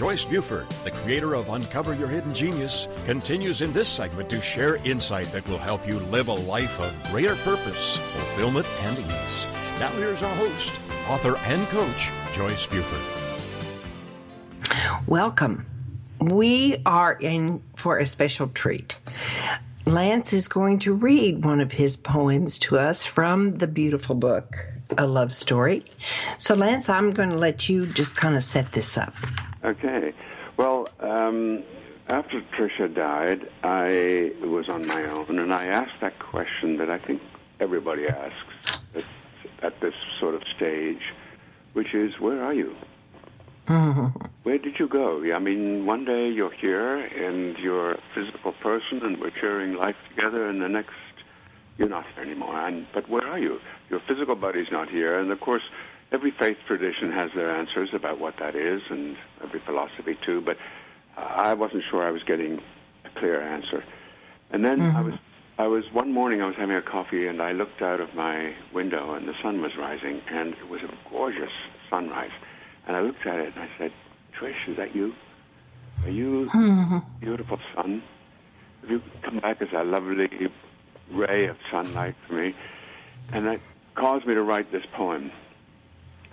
[0.00, 4.76] Joyce Buford, the creator of Uncover Your Hidden Genius, continues in this segment to share
[4.76, 9.46] insight that will help you live a life of greater purpose, fulfillment, and ease.
[9.78, 12.98] Now here's our host, author and coach, Joyce Buford.
[15.06, 15.66] Welcome.
[16.18, 18.96] We are in for a special treat.
[19.84, 24.56] Lance is going to read one of his poems to us from the beautiful book,
[24.96, 25.84] A Love Story.
[26.38, 29.12] So, Lance, I'm going to let you just kind of set this up.
[29.64, 30.12] Okay.
[30.56, 31.62] Well, um,
[32.08, 36.98] after Tricia died, I was on my own, and I asked that question that I
[36.98, 37.22] think
[37.60, 39.04] everybody asks at,
[39.62, 41.02] at this sort of stage,
[41.72, 42.74] which is, where are you?
[44.42, 45.22] Where did you go?
[45.32, 49.94] I mean, one day you're here and you're a physical person and we're sharing life
[50.08, 50.94] together, and the next
[51.78, 52.58] you're not here anymore.
[52.58, 53.60] And, but where are you?
[53.88, 55.18] Your physical body's not here.
[55.18, 55.62] And of course,
[56.10, 60.40] every faith tradition has their answers about what that is, and every philosophy too.
[60.40, 60.56] But
[61.16, 62.60] I wasn't sure I was getting
[63.04, 63.84] a clear answer.
[64.50, 65.04] And then I mm-hmm.
[65.10, 65.14] was,
[65.58, 68.54] I was one morning I was having a coffee, and I looked out of my
[68.72, 71.52] window, and the sun was rising, and it was a gorgeous
[71.88, 72.32] sunrise.
[72.86, 73.92] And I looked at it and I said,
[74.38, 75.14] Trish, is that you?
[76.04, 76.98] Are you mm-hmm.
[77.20, 78.02] beautiful sun?
[78.80, 80.48] Have you come back as a lovely
[81.10, 82.54] ray of sunlight for me?
[83.32, 83.60] And that
[83.94, 85.30] caused me to write this poem,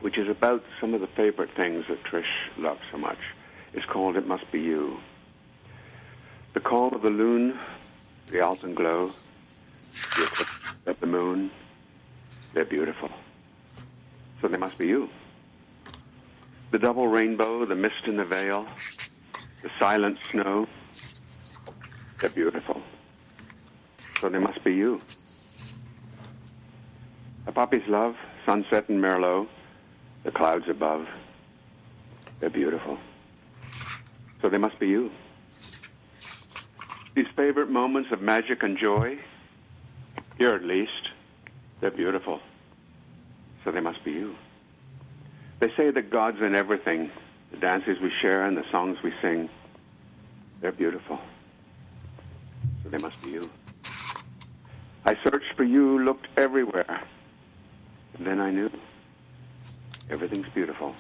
[0.02, 2.24] which is about some of the favorite things that Trish
[2.58, 3.18] loves so much.
[3.74, 4.98] It's called It Must Be You.
[6.54, 7.60] The call of the loon,
[8.32, 9.14] the alpenglow,
[10.16, 10.52] the eclipse
[10.86, 11.52] of the moon,
[12.54, 13.10] they're beautiful.
[14.42, 15.10] So they must be you.
[16.72, 18.68] The double rainbow, the mist in the veil,
[19.64, 20.68] the silent snow,
[22.20, 22.82] they're beautiful.
[24.22, 25.02] So they must be you.
[27.46, 29.48] A puppy's love, sunset and Merlot,
[30.28, 31.08] the clouds above,
[32.42, 32.98] they're beautiful.
[34.42, 35.10] So they must be you.
[37.16, 39.20] These favorite moments of magic and joy,
[40.38, 41.12] here at least,
[41.80, 42.42] they're beautiful.
[43.64, 44.36] So they must be you.
[45.62, 47.10] They say that God's in everything
[47.52, 49.50] the dances we share and the songs we sing.
[50.60, 51.20] They're beautiful.
[52.84, 53.50] So they must be you.
[55.06, 57.02] I searched for you, looked everywhere.
[58.18, 58.70] And then I knew
[60.10, 60.94] everything's beautiful.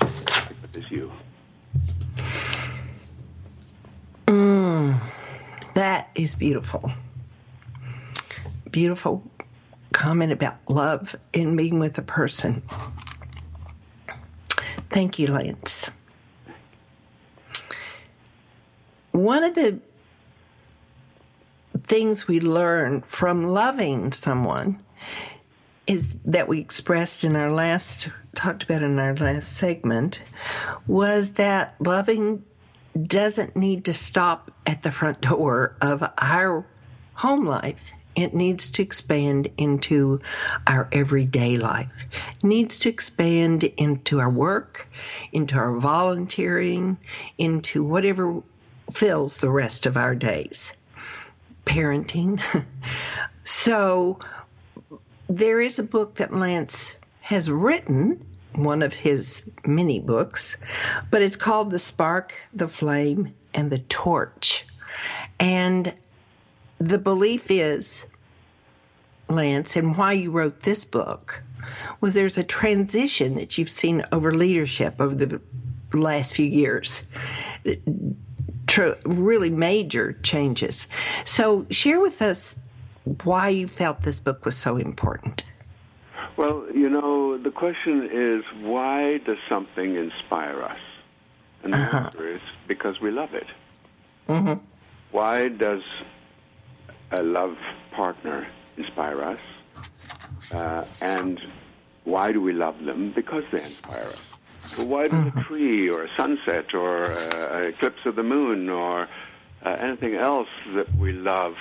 [0.00, 1.12] But there's you.
[4.26, 5.00] Mm,
[5.74, 6.92] that is beautiful.
[8.70, 9.30] Beautiful
[9.92, 12.62] comment about love and being with a person.
[14.90, 15.90] Thank you, Lance.
[19.12, 19.80] One of the
[21.76, 24.82] things we learn from loving someone
[25.88, 30.22] is that we expressed in our last talked about in our last segment
[30.86, 32.44] was that loving
[33.06, 36.66] doesn't need to stop at the front door of our
[37.14, 37.82] home life.
[38.14, 40.20] It needs to expand into
[40.66, 41.88] our everyday life.
[42.36, 44.88] It needs to expand into our work,
[45.32, 46.98] into our volunteering,
[47.38, 48.42] into whatever
[48.92, 50.72] fills the rest of our days.
[51.64, 52.42] Parenting.
[53.44, 54.18] so
[55.28, 60.56] there is a book that Lance has written, one of his many books,
[61.10, 64.66] but it's called The Spark, the Flame, and the Torch.
[65.38, 65.94] And
[66.78, 68.06] the belief is,
[69.28, 71.42] Lance, and why you wrote this book
[72.00, 75.40] was there's a transition that you've seen over leadership over the
[75.92, 77.02] last few years.
[78.66, 80.88] Tr- really major changes.
[81.24, 82.58] So, share with us
[83.24, 85.44] why you felt this book was so important.
[86.36, 90.78] Well, you know, the question is why does something inspire us?
[91.64, 92.06] And the Uh-huh.
[92.06, 93.46] answer is because we love it.
[94.28, 94.64] Mm-hmm.
[95.10, 95.82] Why does
[97.10, 97.56] a love
[97.92, 99.40] partner inspire us?
[100.50, 101.40] Uh, and
[102.04, 103.12] why do we love them?
[103.14, 104.24] Because they inspire us.
[104.76, 108.68] Well, why does a tree or a sunset or uh, an eclipse of the moon
[108.68, 109.08] or
[109.64, 111.54] uh, anything else that we love,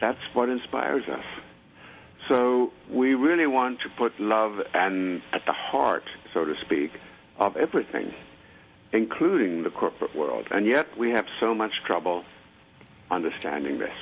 [0.00, 1.24] that's what inspires us.
[2.28, 6.92] So we really want to put love and at the heart, so to speak,
[7.38, 8.14] of everything,
[8.92, 10.46] including the corporate world.
[10.50, 12.24] And yet we have so much trouble
[13.10, 13.92] understanding this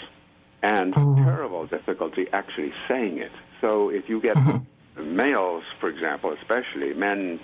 [0.62, 3.32] and oh, terrible difficulty actually saying it.
[3.60, 4.60] So if you get uh-huh.
[5.02, 7.40] males, for example, especially men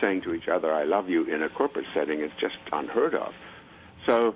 [0.00, 3.32] saying to each other, I love you in a corporate setting, it's just unheard of.
[4.06, 4.34] So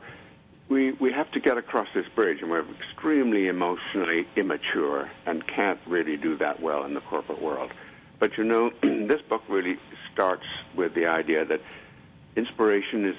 [0.69, 5.79] we, we have to get across this bridge, and we're extremely emotionally immature and can't
[5.87, 7.71] really do that well in the corporate world.
[8.19, 9.79] But you know, this book really
[10.13, 11.61] starts with the idea that
[12.37, 13.17] inspiration is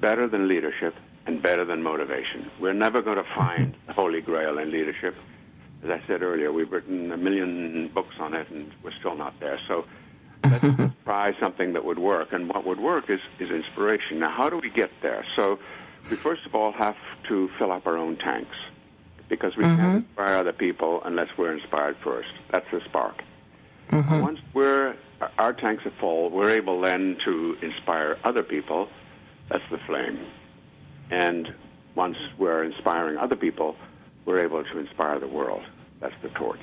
[0.00, 0.94] better than leadership
[1.26, 2.50] and better than motivation.
[2.60, 5.16] We're never going to find the holy grail in leadership.
[5.82, 9.38] As I said earlier, we've written a million books on it, and we're still not
[9.40, 9.58] there.
[9.66, 9.84] So
[10.44, 10.64] let's
[11.04, 12.32] try something that would work.
[12.32, 14.20] And what would work is, is inspiration.
[14.20, 15.24] Now, how do we get there?
[15.36, 15.58] So,
[16.10, 16.96] we first of all have
[17.28, 18.56] to fill up our own tanks
[19.28, 19.96] because we can't mm-hmm.
[19.98, 22.28] inspire other people unless we're inspired first.
[22.50, 23.22] That's the spark.
[23.90, 24.20] Mm-hmm.
[24.20, 24.96] Once we're
[25.38, 28.88] our tanks are full, we're able then to inspire other people.
[29.48, 30.18] That's the flame.
[31.10, 31.54] And
[31.94, 33.76] once we're inspiring other people,
[34.24, 35.62] we're able to inspire the world.
[36.00, 36.60] That's the torch.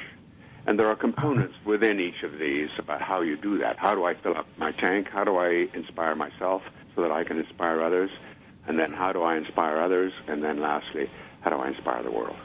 [0.66, 1.02] And there are uh-huh.
[1.02, 3.78] components within each of these about how you do that.
[3.78, 5.08] How do I fill up my tank?
[5.12, 6.62] How do I inspire myself
[6.96, 8.10] so that I can inspire others?
[8.70, 10.14] And then how do I inspire others?
[10.28, 11.10] And then lastly,
[11.42, 12.38] how do I inspire the world?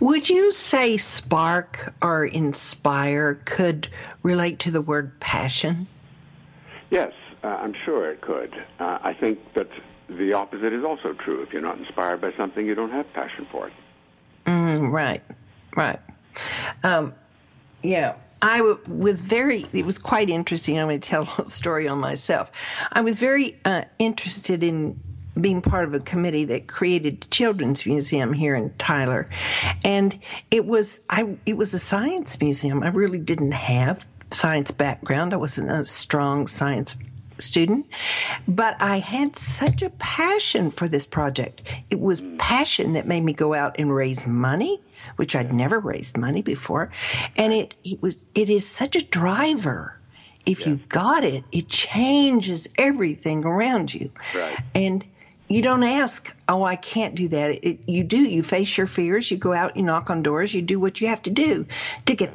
[0.00, 3.88] Would you say spark or inspire could
[4.22, 5.86] relate to the word passion?
[6.90, 8.52] Yes, uh, I'm sure it could.
[8.78, 9.68] Uh, I think that
[10.08, 11.42] the opposite is also true.
[11.42, 13.72] If you're not inspired by something, you don't have passion for it.
[14.46, 15.22] Mm, right,
[15.76, 16.00] right.
[16.82, 17.14] Um,
[17.82, 20.78] yeah, I w- was very, it was quite interesting.
[20.78, 22.52] I'm going to tell a story on myself.
[22.92, 25.00] I was very uh, interested in
[25.40, 29.28] being part of a committee that created the Children's Museum here in Tyler.
[29.84, 30.18] And
[30.50, 32.82] it was, I, it was a science museum.
[32.82, 35.32] I really didn't have science background.
[35.32, 36.96] I wasn't a strong science
[37.38, 37.86] student,
[38.46, 41.62] but I had such a passion for this project.
[41.88, 44.82] It was passion that made me go out and raise money,
[45.18, 46.90] which I'd never raised money before,
[47.36, 49.94] and it it was it is such a driver.
[50.46, 54.10] If you got it, it changes everything around you.
[54.34, 54.58] Right.
[54.74, 55.04] And
[55.46, 57.66] you don't ask, oh, I can't do that.
[57.66, 58.16] It, you do.
[58.16, 59.30] You face your fears.
[59.30, 61.66] You go out, you knock on doors, you do what you have to do
[62.06, 62.32] to get,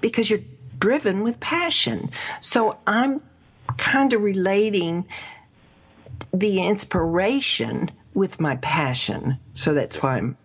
[0.00, 0.40] because you're
[0.78, 2.10] driven with passion.
[2.40, 3.20] So I'm
[3.76, 5.06] kind of relating
[6.32, 9.38] the inspiration with my passion.
[9.52, 10.36] So that's why I'm,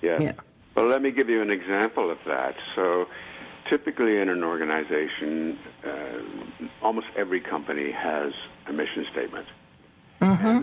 [0.00, 0.18] Yeah.
[0.20, 0.32] Yeah.
[0.78, 2.54] Well, let me give you an example of that.
[2.76, 3.06] So,
[3.68, 6.20] typically in an organization, uh,
[6.80, 8.32] almost every company has
[8.68, 9.48] a mission statement.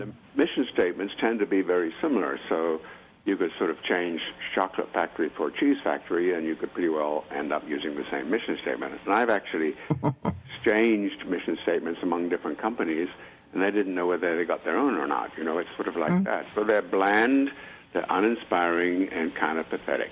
[0.00, 2.40] the mission statements tend to be very similar.
[2.48, 2.80] So,
[3.26, 4.22] you could sort of change
[4.54, 8.30] chocolate factory for cheese factory, and you could pretty well end up using the same
[8.30, 8.94] mission statement.
[9.04, 9.74] And I've actually
[10.54, 13.08] exchanged mission statements among different companies,
[13.52, 15.32] and they didn't know whether they got their own or not.
[15.36, 16.46] You know, it's sort of like that.
[16.54, 17.50] So they're bland,
[17.96, 20.10] they're uninspiring, and kind of pathetic.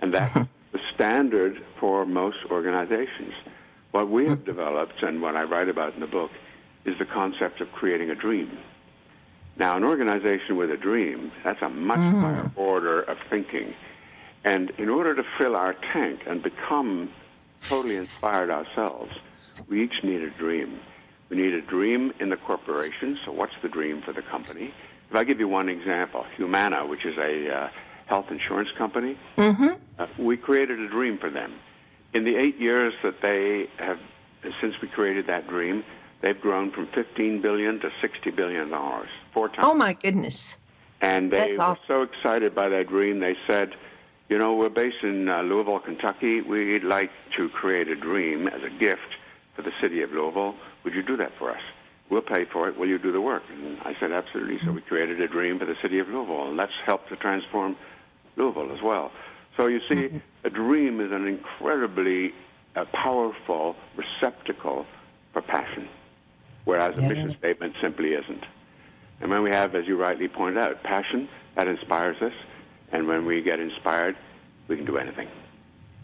[0.00, 0.32] And that's
[0.72, 3.32] the standard for most organizations.
[3.90, 6.30] What we have developed, and what I write about in the book,
[6.84, 8.56] is the concept of creating a dream.
[9.58, 12.20] Now, an organization with a dream, that's a much mm.
[12.20, 13.74] higher order of thinking.
[14.44, 17.10] And in order to fill our tank and become
[17.62, 19.12] totally inspired ourselves,
[19.68, 20.78] we each need a dream.
[21.28, 23.16] We need a dream in the corporation.
[23.16, 24.72] So, what's the dream for the company?
[25.10, 27.68] If I give you one example, Humana, which is a uh,
[28.06, 31.54] health insurance company, uh, we created a dream for them.
[32.14, 33.98] In the eight years that they have,
[34.60, 35.84] since we created that dream,
[36.22, 39.60] they've grown from 15 billion to 60 billion dollars, four times.
[39.62, 40.56] oh my goodness.
[41.00, 41.86] And they That's were awesome.
[41.86, 43.74] so excited by that dream, they said,
[44.28, 46.40] you know, we're based in uh, Louisville, Kentucky.
[46.40, 49.14] We'd like to create a dream as a gift
[49.54, 50.54] for the city of Louisville.
[50.84, 51.60] Would you do that for us?
[52.08, 52.78] We'll pay for it.
[52.78, 53.42] Will you do the work?
[53.50, 54.58] And I said, absolutely.
[54.58, 54.88] So we mm-hmm.
[54.88, 57.76] created a dream for the city of Louisville, and that's helped to transform
[58.36, 59.10] Louisville as well.
[59.56, 60.18] So you see, mm-hmm.
[60.44, 62.32] a dream is an incredibly
[62.76, 64.86] uh, powerful receptacle
[65.32, 65.88] for passion,
[66.64, 67.08] whereas a Yeah.
[67.08, 68.44] mission statement simply isn't.
[69.20, 72.34] And when we have, as you rightly point out, passion, that inspires us.
[72.92, 74.16] And when we get inspired,
[74.68, 75.28] we can do anything.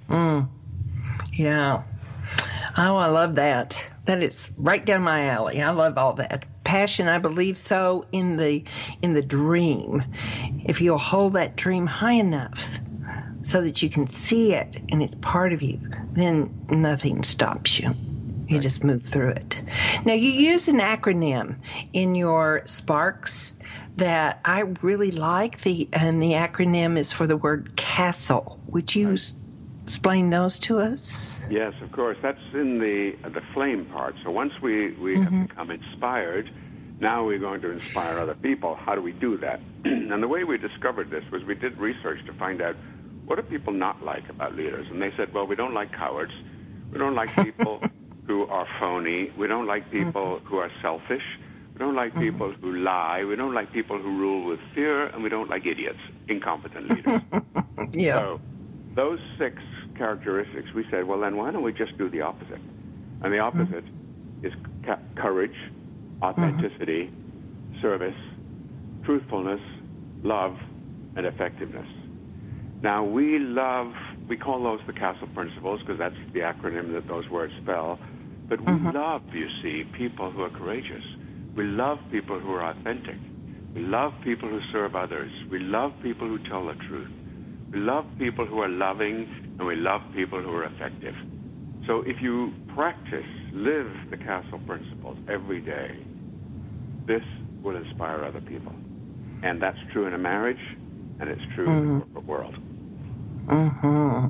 [0.09, 0.48] Mm.
[1.32, 1.82] Yeah.
[2.76, 3.76] Oh, I love that.
[4.06, 5.62] That is right down my alley.
[5.62, 6.46] I love all that.
[6.64, 8.64] Passion, I believe so in the
[9.02, 10.04] in the dream.
[10.64, 12.80] If you'll hold that dream high enough
[13.42, 15.78] so that you can see it and it's part of you,
[16.14, 17.96] then nothing stops you.
[18.48, 19.62] You just move through it.
[20.04, 21.58] Now you use an acronym
[21.92, 23.54] in your Sparks
[23.96, 28.60] that I really like the and the acronym is for the word castle.
[28.66, 29.34] Would you s-
[29.86, 31.32] explain those to us?
[31.51, 32.16] Yes, of course.
[32.22, 34.14] That's in the the flame part.
[34.24, 35.43] So once we, we have mm-hmm.
[35.45, 36.51] become inspired,
[37.01, 38.76] now we're going to inspire other people.
[38.76, 39.61] How do we do that?
[39.84, 42.76] and the way we discovered this was we did research to find out
[43.26, 44.86] what do people not like about leaders.
[44.90, 46.32] And they said, well, we don't like cowards.
[46.93, 47.82] We don't like people
[48.26, 49.32] who are phony.
[49.36, 50.47] We don't like people mm-hmm.
[50.47, 51.22] who are selfish.
[51.72, 52.20] We don't like mm-hmm.
[52.20, 53.24] people who lie.
[53.24, 55.07] We don't like people who rule with fear.
[55.07, 57.20] And we don't like idiots, incompetent leaders.
[57.95, 58.20] Yeah.
[58.20, 58.40] So,
[58.95, 59.61] those six
[60.03, 62.61] characteristics, we said, well, then why don't we just do the opposite?
[63.22, 64.46] And the opposite hmm.
[64.46, 64.53] is
[64.84, 65.55] ca- courage,
[66.20, 67.80] authenticity, mm-hmm.
[67.80, 68.18] service,
[69.05, 69.61] truthfulness,
[70.24, 70.57] love,
[71.14, 71.86] and effectiveness.
[72.82, 73.92] Now, we love,
[74.28, 78.00] we call those the castle principles because that's the acronym that those words spell.
[78.48, 78.96] But we mm-hmm.
[78.96, 81.05] love, you see, people who are courageous.
[81.55, 83.18] We love people who are authentic.
[83.72, 85.30] We love people who serve others.
[85.48, 87.12] We love people who tell the truth.
[87.72, 89.26] We love people who are loving,
[89.58, 91.14] and we love people who are effective.
[91.86, 95.96] So if you practice, live the castle principles every day,
[97.06, 97.22] this
[97.64, 98.72] will inspire other people.
[99.42, 100.60] And that's true in a marriage,
[101.20, 102.54] and it's true in the corporate world.
[103.48, 104.26] hmm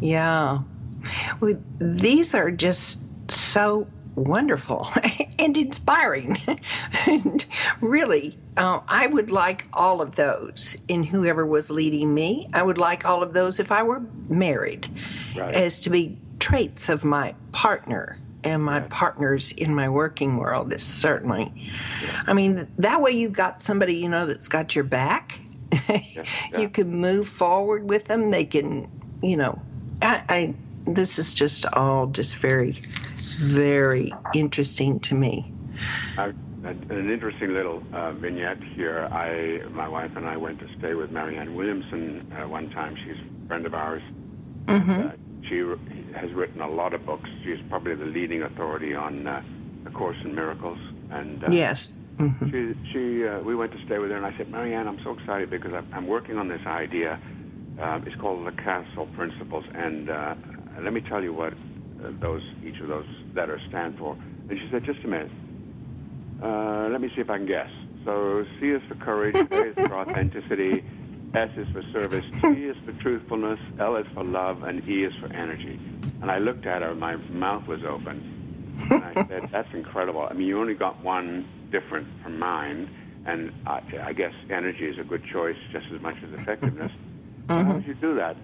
[0.00, 0.58] Yeah.
[1.40, 3.00] Well, these are just
[3.30, 4.88] so wonderful
[5.38, 6.36] and inspiring.
[7.06, 7.46] and
[7.80, 12.48] really, uh, I would like all of those in whoever was leading me.
[12.52, 14.88] I would like all of those if I were married,
[15.34, 15.54] Right.
[15.54, 20.82] as to be traits of my partner and my partners in my working world is
[20.82, 21.52] certainly.
[22.26, 25.38] I mean, that way you've got somebody you know that's got your back.
[26.56, 28.30] you can move forward with them.
[28.30, 28.88] They can,
[29.22, 29.60] you know,
[30.00, 30.54] I, I
[30.86, 32.72] this is just all just very,
[33.40, 35.52] very interesting to me.
[36.16, 36.32] Uh,
[36.70, 39.06] an interesting little uh, vignette here.
[39.10, 42.96] I, my wife and I went to stay with Marianne Williamson uh, one time.
[42.96, 44.02] She's a friend of ours.
[44.66, 45.08] Mm-hmm.
[45.08, 45.10] Uh,
[45.48, 45.58] she
[46.14, 47.28] has written a lot of books.
[47.44, 49.42] She's probably the leading authority on uh,
[49.86, 50.78] A Course in Miracles.
[51.10, 51.96] And uh, yes.
[52.18, 55.02] hmm she, she, uh, we went to stay with her, and I said, Marianne, I'm
[55.04, 57.18] so excited because I'm, I'm working on this idea.
[57.80, 60.34] Um, it's called the Castle Principles, and uh,
[60.80, 64.16] let me tell you what uh, those each of those letters stand for.
[64.48, 65.30] And she said, just a minute.
[66.42, 67.70] Uh, let me see if I can guess.
[68.04, 70.82] So C is for courage, A is for authenticity,
[71.34, 75.12] S is for service, T is for truthfulness, L is for love, and E is
[75.20, 75.78] for energy.
[76.22, 78.76] And I looked at her, my mouth was open.
[78.90, 80.26] And I said, that's incredible.
[80.30, 82.88] I mean, you only got one different from mine,
[83.26, 86.92] and I, I guess energy is a good choice just as much as effectiveness.
[87.48, 88.36] How did you do that?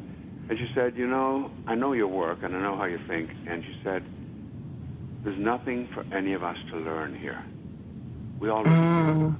[0.49, 3.31] And she said, you know, I know your work and I know how you think.
[3.47, 4.03] And she said,
[5.25, 7.43] there's nothing for any of us to learn here.
[8.45, 9.35] We already knew.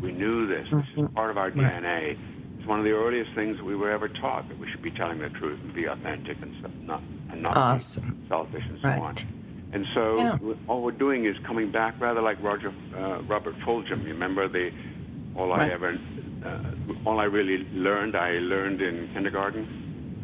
[0.00, 0.68] We knew this.
[0.70, 2.16] This is part of our DNA.
[2.60, 5.18] It's one of the earliest things we were ever taught that we should be telling
[5.18, 7.02] the truth and be authentic and so, not
[7.32, 8.14] and not Awesome.
[8.22, 9.02] be selfish and so Right.
[9.02, 9.16] on.
[9.72, 10.38] And so Yeah.
[10.68, 14.02] all we're doing is coming back, rather like Roger uh, Robert Fulghum.
[14.04, 14.70] You remember the
[15.36, 15.98] all I ever,
[16.46, 16.58] uh,
[17.04, 19.66] all I really learned, I learned in kindergarten.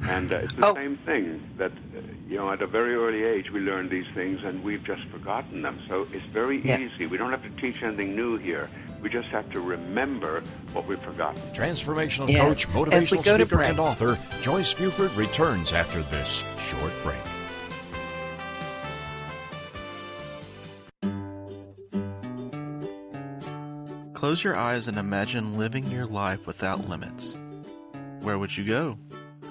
[0.08, 0.74] And uh, it's the Oh.
[0.74, 4.40] same thing that, uh, you know, at a very early age we learn these things
[4.44, 5.78] and we've just forgotten them.
[5.88, 6.78] So it's very Yeah.
[6.78, 7.06] easy.
[7.06, 8.68] We don't have to teach anything new here.
[9.02, 10.42] We just have to remember
[10.72, 11.40] what we've forgotten.
[11.54, 12.40] Transformational Yes.
[12.40, 17.16] coach, motivational speaker, and author Joyce Buford returns after this short break.
[24.14, 27.38] Close your eyes and imagine living your life without limits.
[28.20, 28.98] Where would you go?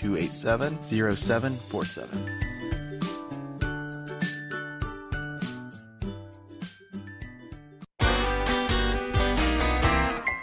[0.00, 2.08] 287 0747.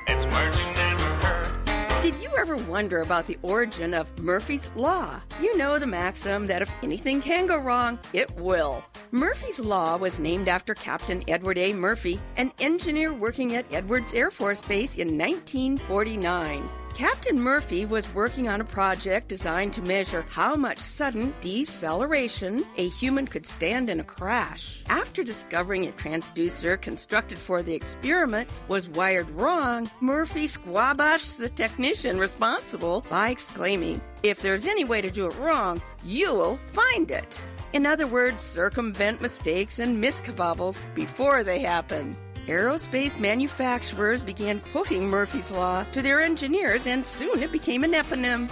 [0.07, 2.01] It's words you never heard.
[2.03, 5.19] Did you ever wonder about the origin of Murphy's Law?
[5.41, 8.83] You know the maxim that if anything can go wrong, it will.
[9.11, 11.71] Murphy's Law was named after Captain Edward A.
[11.71, 16.69] Murphy, an engineer working at Edwards Air Force Base in 1949.
[16.93, 22.89] Captain Murphy was working on a project designed to measure how much sudden deceleration a
[22.89, 24.81] human could stand in a crash.
[24.89, 32.19] After discovering a transducer constructed for the experiment was wired wrong, Murphy squabashed the technician
[32.19, 37.41] responsible by exclaiming, If there's any way to do it wrong, you'll find it.
[37.73, 42.15] In other words, circumvent mistakes and miskabobbles before they happen.
[42.47, 48.49] Aerospace manufacturers began quoting Murphy's Law to their engineers, and soon it became an eponym.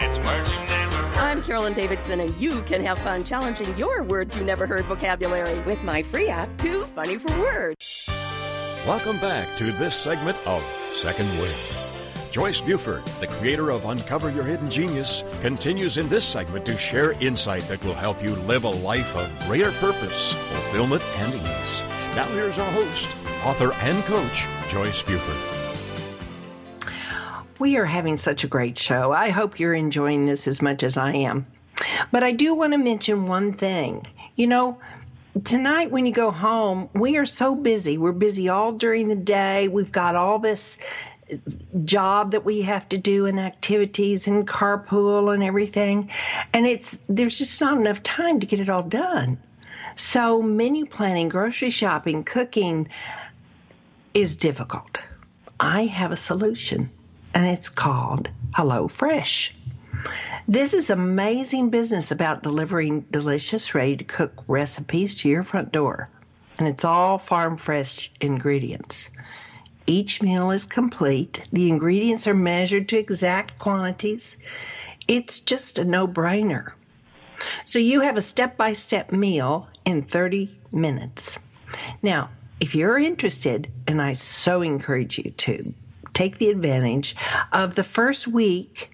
[0.00, 1.16] It's words you never heard.
[1.16, 5.58] I'm Carolyn Davidson, and you can have fun challenging your words you never heard vocabulary
[5.60, 8.08] with my free app, Too Funny for Words.
[8.86, 11.83] Welcome back to this segment of Second Wind.
[12.34, 17.12] Joyce Buford, the creator of Uncover Your Hidden Genius, continues in this segment to share
[17.22, 21.82] insight that will help you live a life of greater purpose, fulfillment, and ease.
[22.16, 23.08] Now here's our host,
[23.44, 25.36] author and coach, Joyce Buford.
[27.60, 29.12] We are having such a great show.
[29.12, 31.46] I hope you're enjoying this as much as I am.
[32.10, 34.08] But I do want to mention one thing.
[34.34, 34.80] You know,
[35.44, 37.96] tonight when you go home, we are so busy.
[37.96, 39.68] We're busy all during the day.
[39.68, 40.78] We've got all this
[41.84, 46.10] job that we have to do and activities and carpool and everything.
[46.52, 49.38] And it's there's just not enough time to get it all done.
[49.94, 52.88] So menu planning, grocery shopping, cooking
[54.12, 55.00] is difficult.
[55.58, 56.90] I have a solution
[57.34, 59.54] and it's called Hello Fresh.
[60.46, 66.08] This is amazing business about delivering delicious, ready to cook recipes to your front door.
[66.58, 69.10] And it's all farm fresh ingredients.
[69.86, 71.46] Each meal is complete.
[71.52, 74.36] The ingredients are measured to exact quantities.
[75.06, 76.72] It's just a no brainer.
[77.64, 81.38] So you have a step by step meal in 30 minutes.
[82.02, 82.30] Now,
[82.60, 85.74] if you're interested, and I so encourage you to
[86.14, 87.16] take the advantage
[87.52, 88.90] of the first week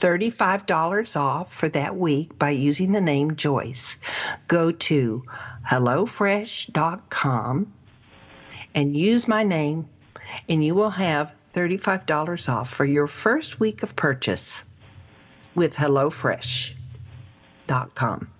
[0.00, 3.96] $35 off for that week by using the name Joyce.
[4.48, 5.24] Go to
[5.70, 7.72] HelloFresh.com
[8.74, 9.88] and use my name,
[10.48, 14.62] and you will have $35 off for your first week of purchase
[15.54, 18.30] with HelloFresh.com.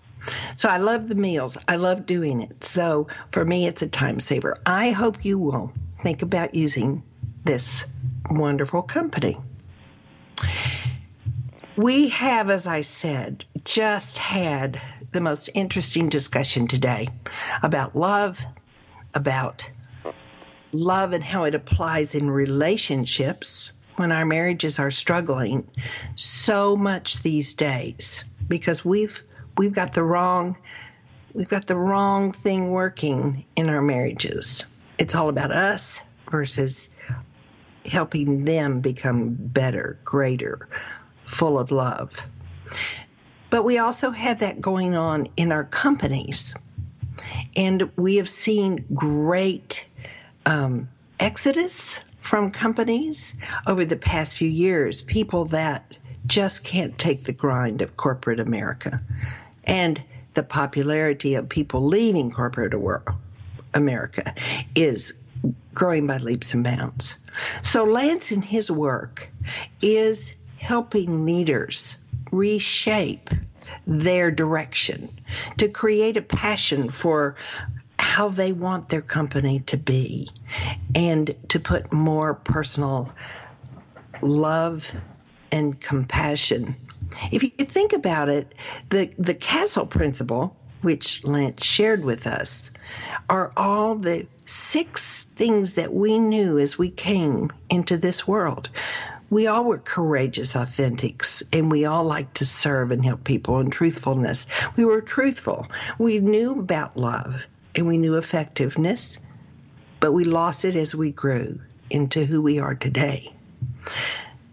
[0.56, 1.56] So I love the meals.
[1.68, 2.64] I love doing it.
[2.64, 4.58] So for me, it's a time saver.
[4.66, 5.72] I hope you will
[6.02, 7.02] think about using
[7.44, 7.86] this
[8.30, 9.38] wonderful company.
[11.76, 14.80] We have, as I said, just had
[15.12, 17.08] the most interesting discussion today
[17.62, 18.44] about love,
[19.14, 19.70] about
[20.72, 25.66] love and how it applies in relationships when our marriages are struggling
[26.14, 29.22] so much these days because we've
[29.56, 30.56] we've got the wrong
[31.36, 34.64] we've got the wrong thing working in our marriages.
[34.98, 36.00] It's all about us
[36.30, 36.88] versus
[37.84, 40.66] helping them become better, greater,
[41.26, 42.26] full of love.
[43.50, 46.54] But we also have that going on in our companies.
[47.54, 49.86] And we have seen great
[50.46, 50.88] um,
[51.20, 53.36] exodus from companies
[53.66, 59.00] over the past few years, people that just can't take the grind of corporate America
[59.64, 60.02] and
[60.34, 62.74] the popularity of people leaving corporate
[63.74, 64.34] America
[64.74, 65.14] is
[65.74, 67.16] growing by leaps and bounds.
[67.62, 69.28] So Lance in his work
[69.82, 71.94] is helping leaders
[72.32, 73.30] reshape
[73.86, 75.08] their direction
[75.58, 77.36] to create a passion for
[78.16, 80.26] how they want their company to be
[80.94, 83.12] and to put more personal
[84.22, 84.90] love
[85.52, 86.74] and compassion.
[87.30, 88.54] If you think about it,
[88.88, 92.70] the, the castle principle, which Lance shared with us,
[93.28, 98.70] are all the six things that we knew as we came into this world
[99.28, 103.72] we all were courageous authentics and we all liked to serve and help people and
[103.72, 104.46] truthfulness.
[104.76, 105.66] We were truthful.
[105.98, 107.44] We knew about love
[107.76, 109.18] and we knew effectiveness,
[110.00, 111.60] but we lost it as we grew
[111.90, 113.32] into who we are today.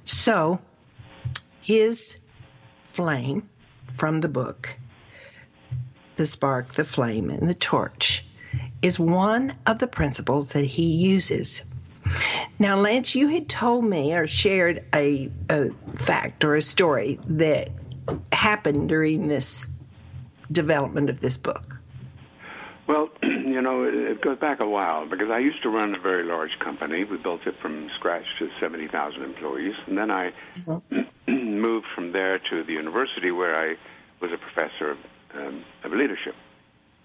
[0.06, 0.60] So,
[1.62, 2.18] his
[2.90, 3.50] flame
[3.96, 4.78] from the book,
[6.18, 8.24] the spark, the flame, and the torch,
[8.84, 11.64] is one of the principles that he uses
[12.60, 17.70] now, Lance, you had told me or shared a, a fact or a story that
[18.32, 19.66] happened during this
[20.52, 21.78] development of this book.
[22.88, 26.24] Well, you know, it goes back a while because I used to run a very
[26.24, 27.04] large company.
[27.04, 29.76] We built it from scratch to 70,000 employees.
[29.88, 31.02] And then I mm-hmm.
[31.62, 33.76] moved from there to the university where I
[34.20, 34.98] was a professor of,
[35.36, 36.36] um, of leadership.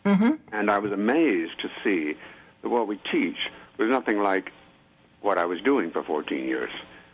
[0.05, 0.33] Mm-hmm.
[0.53, 2.19] And I was amazed to see
[2.63, 3.37] that what we teach
[3.79, 4.53] was nothing like
[5.21, 6.71] what I was doing for 14 years.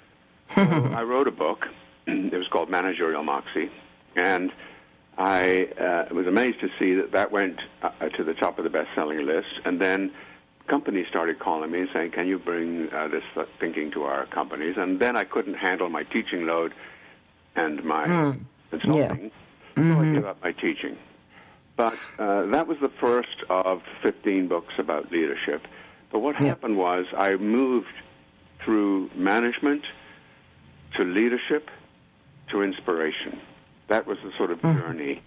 [0.54, 1.66] so I wrote a book.
[2.06, 3.70] It was called Managerial Moxie,
[4.14, 4.52] and
[5.16, 8.70] I uh, was amazed to see that that went uh, to the top of the
[8.70, 9.60] best-selling list.
[9.64, 10.12] And then
[10.66, 13.22] companies started calling me and saying, "Can you bring uh, this
[13.60, 16.74] thinking to our companies?" And then I couldn't handle my teaching load
[17.54, 18.44] and my mm.
[18.70, 19.82] consulting, yeah.
[19.82, 19.92] mm-hmm.
[19.92, 20.14] so I mm-hmm.
[20.14, 20.96] gave up my teaching.
[21.76, 25.66] But uh, that was the first of 15 books about leadership.
[26.10, 26.48] But what yeah.
[26.48, 27.94] happened was I moved
[28.64, 29.82] through management
[30.96, 31.70] to leadership
[32.50, 33.40] to inspiration.
[33.88, 34.78] That was the sort of mm.
[34.78, 35.22] journey.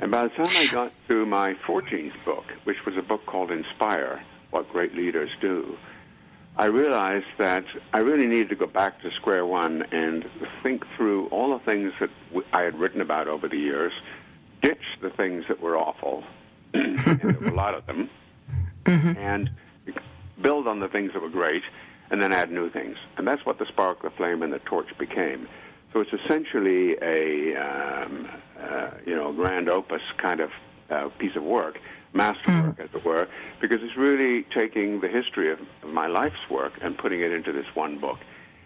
[0.00, 3.50] And by the time I got to my 14th book, which was a book called
[3.50, 5.76] Inspire What Great Leaders Do,
[6.56, 10.24] I realized that I really needed to go back to square one and
[10.62, 12.10] think through all the things that
[12.52, 13.92] I had written about over the years,
[14.60, 16.24] ditch the things that were awful,
[16.74, 18.10] and there were a lot of them,
[18.84, 19.16] mm-hmm.
[19.16, 19.50] and
[20.42, 21.62] build on the things that were great,
[22.10, 22.96] and then add new things.
[23.16, 25.48] And that's what the spark, the flame, and the torch became.
[25.92, 28.28] So it's essentially a um,
[28.58, 30.50] uh, you know grand opus kind of
[30.90, 31.78] uh, piece of work
[32.14, 33.26] masterwork, as it were,
[33.60, 37.66] because it's really taking the history of, my life's work and putting it into this
[37.74, 38.18] one book.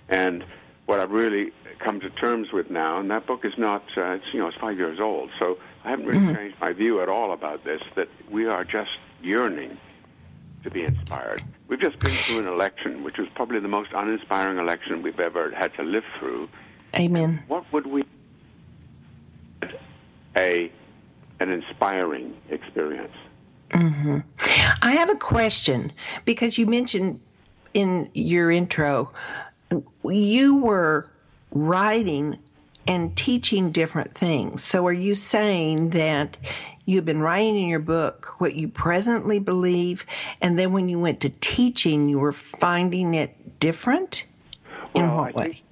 [0.09, 0.45] And
[0.87, 4.25] what I've really come to terms with now, and that book is not, uh, it's,
[4.33, 7.33] you know, it's five years old, so I haven't really changed my view at all
[7.33, 8.91] about this, that we are just
[9.23, 9.79] yearning
[10.65, 11.43] to be inspired.
[11.69, 15.53] We've just been through an election, which was probably the most uninspiring election we've ever
[15.53, 16.49] had to live through.
[16.97, 17.43] Amen.
[17.49, 18.05] What would we
[20.37, 20.71] a
[21.41, 23.13] an inspiring experience?
[23.73, 24.19] hmm
[24.81, 25.93] I have a question
[26.25, 27.21] because you mentioned
[27.75, 29.13] in your intro
[30.05, 31.11] you were
[31.51, 32.39] writing
[32.87, 34.63] and teaching different things.
[34.63, 36.39] So are you saying that
[36.85, 40.07] you've been writing in your book what you presently believe
[40.41, 44.25] and then when you went to teaching you were finding it different?
[44.95, 45.63] In what I way?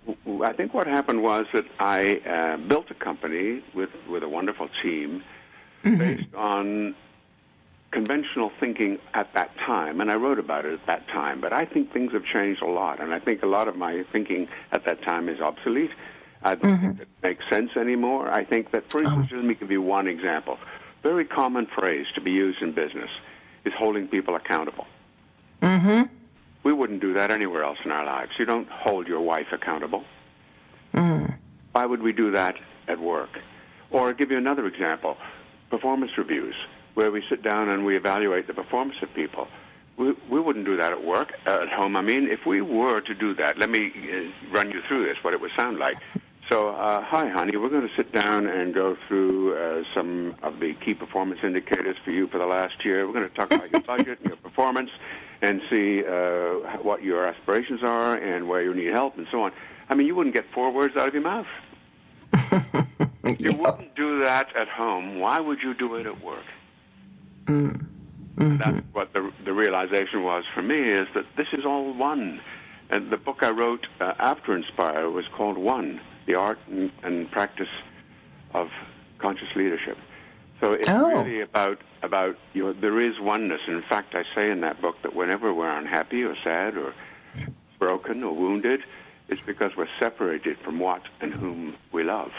[0.43, 4.69] I think what happened was that I uh, built a company with, with a wonderful
[4.83, 5.23] team
[5.85, 5.99] Mm-hmm.
[5.99, 6.95] based on
[7.91, 11.43] conventional thinking at that time, and I wrote about it at that time.
[11.43, 14.03] But I think things have changed a lot, and I think a lot of my
[14.11, 15.91] thinking at that time is obsolete.
[16.43, 18.31] I don't think it makes sense anymore.
[18.31, 20.59] I think that, for instance, let me give you one example.
[21.03, 23.11] Very common phrase to be used in business
[23.67, 24.87] is holding people accountable.
[25.63, 26.03] Mm-hmm.
[26.63, 28.33] We wouldn't do that anywhere else in our lives.
[28.39, 30.05] You don't hold your wife accountable.
[30.95, 31.37] Mm.
[31.73, 32.57] Why would we do that
[32.89, 33.31] at work?
[33.91, 35.17] Or I'll give you another example
[35.71, 36.55] performance reviews,
[36.95, 39.49] where we sit down and we evaluate the performance of people.
[39.97, 41.97] We, we wouldn't do that at work, uh, at home.
[41.97, 45.17] I mean, if we were to do that, let me uh, run you through this,
[45.23, 45.97] what it would sound like.
[46.51, 50.61] So, uh, hi, honey, we're going to sit down and go through uh, some of
[50.61, 53.07] the key performance indicators for you for the last year.
[53.07, 54.91] We're going to talk about your budget and your performance
[55.41, 59.53] and see uh, what your aspirations are and where you need help and so on.
[59.89, 61.47] I mean, you wouldn't get four words out of your mouth.
[63.39, 66.45] You wouldn't do that at home, why would you do it at work?
[67.47, 67.87] Mm.
[68.37, 72.41] That's what the, the realization was for me is that this is all one.
[72.91, 77.31] And the book I wrote uh, after Inspire was called One, the art and, and
[77.31, 77.69] practice
[78.53, 78.69] of
[79.19, 79.97] conscious leadership.
[80.61, 81.09] So it's Oh.
[81.09, 83.63] really about about you know, there is oneness.
[83.67, 86.93] In fact, I say in that book that whenever we're unhappy or sad or
[87.79, 88.81] broken or wounded,
[89.29, 92.33] it's because we're separated from what and whom we love.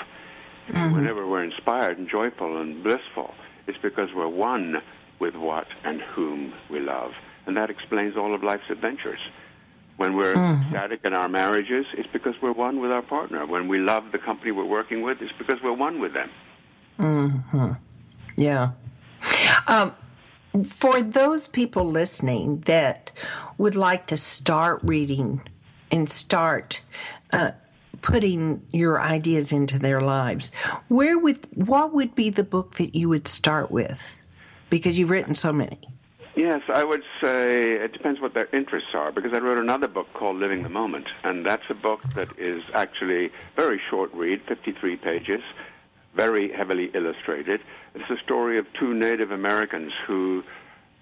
[0.67, 3.33] And whenever we're inspired and joyful and blissful,
[3.67, 4.81] it's because we're one
[5.19, 7.11] with what and whom we love.
[7.45, 9.19] And that explains all of life's adventures.
[9.97, 10.33] When we're
[10.69, 13.45] static in our marriages, it's because we're one with our partner.
[13.45, 16.29] When we love the company we're working with, it's because we're one with them.
[16.97, 17.71] hmm
[18.35, 18.71] Yeah.
[19.67, 19.93] Um,
[20.65, 23.11] for those people listening that
[23.57, 25.41] would like to start reading
[25.95, 26.81] and start
[27.31, 27.51] uh,
[28.01, 30.51] putting your ideas into their lives,
[30.89, 34.15] where would what would be the book that you would start with?
[34.69, 35.79] Because you've written so many.
[36.35, 40.07] Yes, I would say it depends what their interests are because I wrote another book
[40.13, 44.97] called Living the Moment, and that's a book that is actually very short read, 53
[44.97, 45.41] pages,
[46.13, 47.61] very heavily illustrated.
[47.93, 50.43] It's the story of two Native Americans who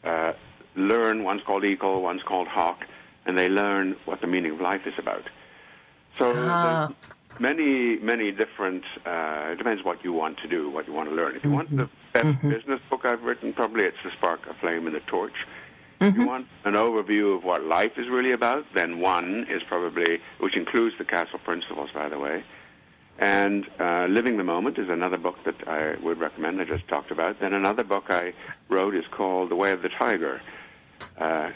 [0.04, 0.34] uh,
[0.76, 2.86] learn, one's called Eagle, one's called Hawk,
[3.26, 5.24] and they learn what the meaning of life is about.
[6.18, 6.90] So Ah.
[7.40, 8.84] many, many different.
[9.06, 11.36] Uh, it depends what you want to do, what you want to learn.
[11.36, 14.86] If you want the best business book I've written, probably it's The Spark, a Flame,
[14.88, 15.34] and the Torch.
[16.02, 20.20] If you want an overview of what life is really about, then one is probably,
[20.40, 22.44] which includes the Castle Principles, by the way.
[23.20, 26.60] And uh, Living the Moment is another book that I would recommend.
[26.60, 27.40] I just talked about.
[27.40, 28.34] Then another book I
[28.70, 30.42] wrote is called The Way of the Tiger.
[31.18, 31.52] Uh,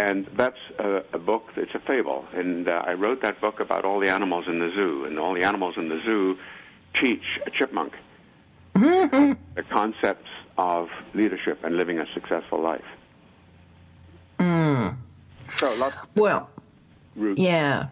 [0.00, 2.24] and that's a, a book, it's a fable.
[2.32, 5.04] And uh, I wrote that book about all the animals in the zoo.
[5.04, 6.38] And all the animals in the zoo
[7.02, 7.92] teach a chipmunk
[9.60, 12.84] the concepts of leadership and living a successful life.
[14.38, 14.96] Mm.
[15.56, 16.48] So lots Well,
[17.16, 17.40] routes.
[17.40, 17.88] yeah,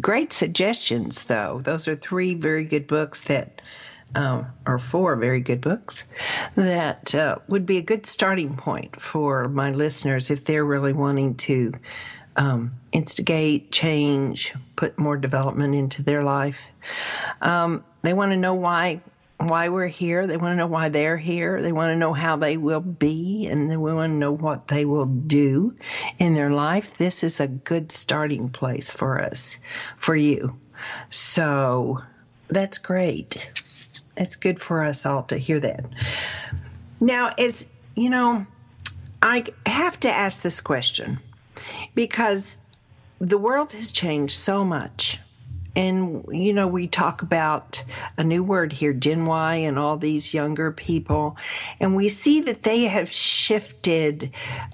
[0.00, 1.60] great suggestions though.
[1.62, 3.60] Those are three very good books that,
[4.14, 6.04] um, or four very good books
[6.56, 11.34] that uh, would be a good starting point for my listeners if they're really wanting
[11.36, 11.72] to
[12.36, 16.60] um, instigate change, put more development into their life.
[17.40, 19.00] Um, they want to know why
[19.38, 20.26] why we're here.
[20.26, 21.62] They want to know why they're here.
[21.62, 24.84] They want to know how they will be, and they want to know what they
[24.84, 25.76] will do
[26.18, 26.98] in their life.
[26.98, 29.56] This is a good starting place for us,
[29.96, 30.58] for you.
[31.08, 32.00] So
[32.48, 33.50] that's great.
[34.20, 35.86] It's good for us all to hear that.
[37.00, 38.46] Now, as you know,
[39.22, 41.18] I have to ask this question
[41.94, 42.58] because
[43.18, 45.18] the world has changed so much.
[45.74, 47.82] And you know we talk about
[48.18, 51.38] a new word here gen y and all these younger people.
[51.78, 54.32] And we see that they have shifted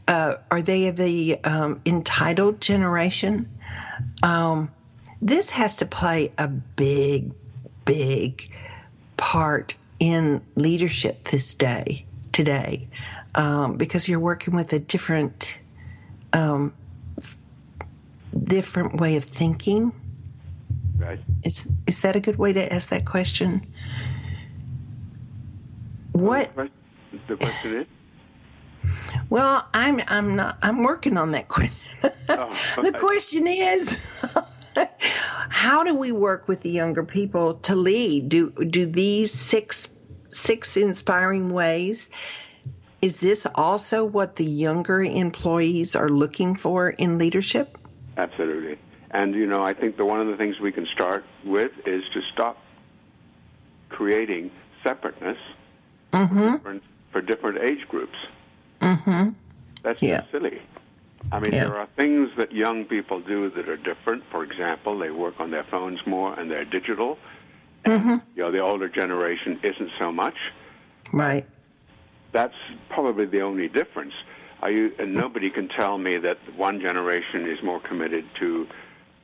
[0.09, 3.49] uh, are they the um, entitled generation?
[4.23, 4.73] Um,
[5.23, 7.33] this has to play a big
[7.85, 8.51] big
[9.17, 12.87] part in leadership this day today
[13.35, 15.59] um, because you're working with a different
[16.33, 16.73] um,
[18.45, 19.93] different way of thinking
[20.99, 21.21] Right.
[21.43, 23.67] is is that a good way to ask that question?
[26.13, 26.49] What?
[26.49, 26.73] The question,
[27.29, 27.87] the question is?
[29.29, 31.75] Well, I'm I'm not I'm working on that question.
[32.29, 33.99] Oh, the question is,
[34.99, 38.29] how do we work with the younger people to lead?
[38.29, 39.89] Do do these six
[40.29, 42.11] six inspiring ways?
[43.03, 47.77] Is this also what the younger employees are looking for in leadership?
[48.17, 48.79] Absolutely.
[49.11, 52.03] And, you know, I think that one of the things we can start with is
[52.15, 52.57] to stop
[53.91, 54.51] creating
[54.83, 55.39] separateness
[56.11, 58.17] for, different, for different age groups.
[58.81, 59.31] Mm-hmm.
[59.83, 60.21] That's Yeah.
[60.21, 60.61] just silly.
[61.33, 61.65] I mean, Yeah.
[61.65, 64.25] there are things that young people do that are different.
[64.31, 67.19] For example, they work on their phones more and they're digital.
[67.85, 68.17] Mm-hmm.
[68.35, 70.37] You know, the older generation isn't so much.
[71.13, 71.47] Right.
[72.33, 72.55] That's
[72.91, 74.13] probably the only difference.
[74.63, 78.67] Are you, and nobody can tell me that one generation is more committed to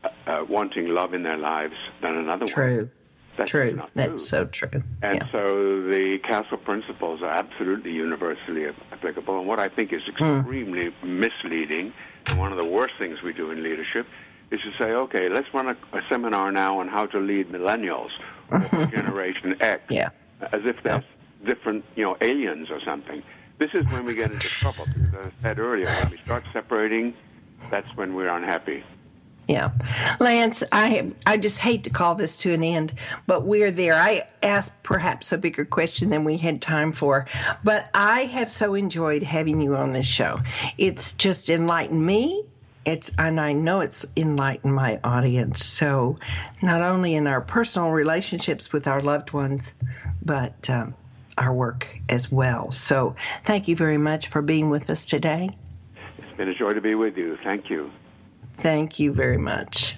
[0.05, 2.55] uh, uh, wanting love in their lives than another one.
[2.55, 2.91] True.
[3.37, 3.83] That's True.
[3.95, 4.19] That's true.
[4.19, 4.83] so true.
[5.03, 5.33] And yeah.
[5.33, 9.39] so the castle principles are absolutely universally applicable.
[9.39, 10.39] And what I think is hmm.
[10.39, 11.93] extremely misleading,
[12.27, 14.07] and one of the worst things we do in leadership,
[14.51, 18.11] is to say, okay, let's run a, a seminar now on how to lead millennials
[18.51, 20.11] or Generation X, Yeah.
[20.53, 21.07] as if that's
[21.47, 23.23] different, you know, aliens or something.
[23.59, 24.87] This is when we get into trouble.
[24.87, 27.15] Because as I said earlier, when we start separating,
[27.71, 28.85] that's when we're unhappy.
[29.49, 29.71] Yeah.
[30.21, 32.93] Lance, I I just hate to call this to an end,
[33.27, 33.95] but we're there.
[33.95, 37.27] I asked perhaps a bigger question than we had time for,
[37.65, 40.41] but I have so enjoyed having you on this show.
[40.79, 42.45] It's just enlightened me.
[42.85, 45.65] It's and I know it's enlightened my audience.
[45.65, 46.19] So,
[46.63, 49.75] not only in our personal relationships with our loved ones,
[50.25, 50.95] but um,
[51.37, 52.71] our work as well.
[52.71, 55.51] So, thank you very much for being with us today.
[56.19, 57.39] It's been a joy to be with you.
[57.45, 57.91] Thank you.
[58.63, 59.97] Thank you very much.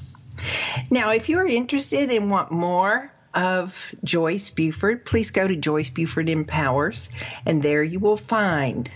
[0.91, 6.31] Now, if you're interested and want more of Joyce Buford, please go to Joyce Buford
[6.31, 7.11] Empowers,
[7.45, 8.91] and there you will find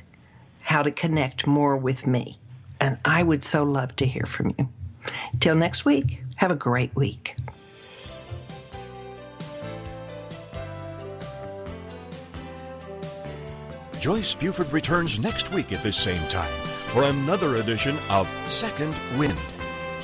[0.61, 2.39] how to connect more with me.
[2.81, 4.71] And I would so love to hear from you.
[5.39, 7.37] Till next week, have a great week.
[14.01, 16.53] Joyce Buford returns next week at this same time
[16.89, 19.37] for another edition of Second Wind.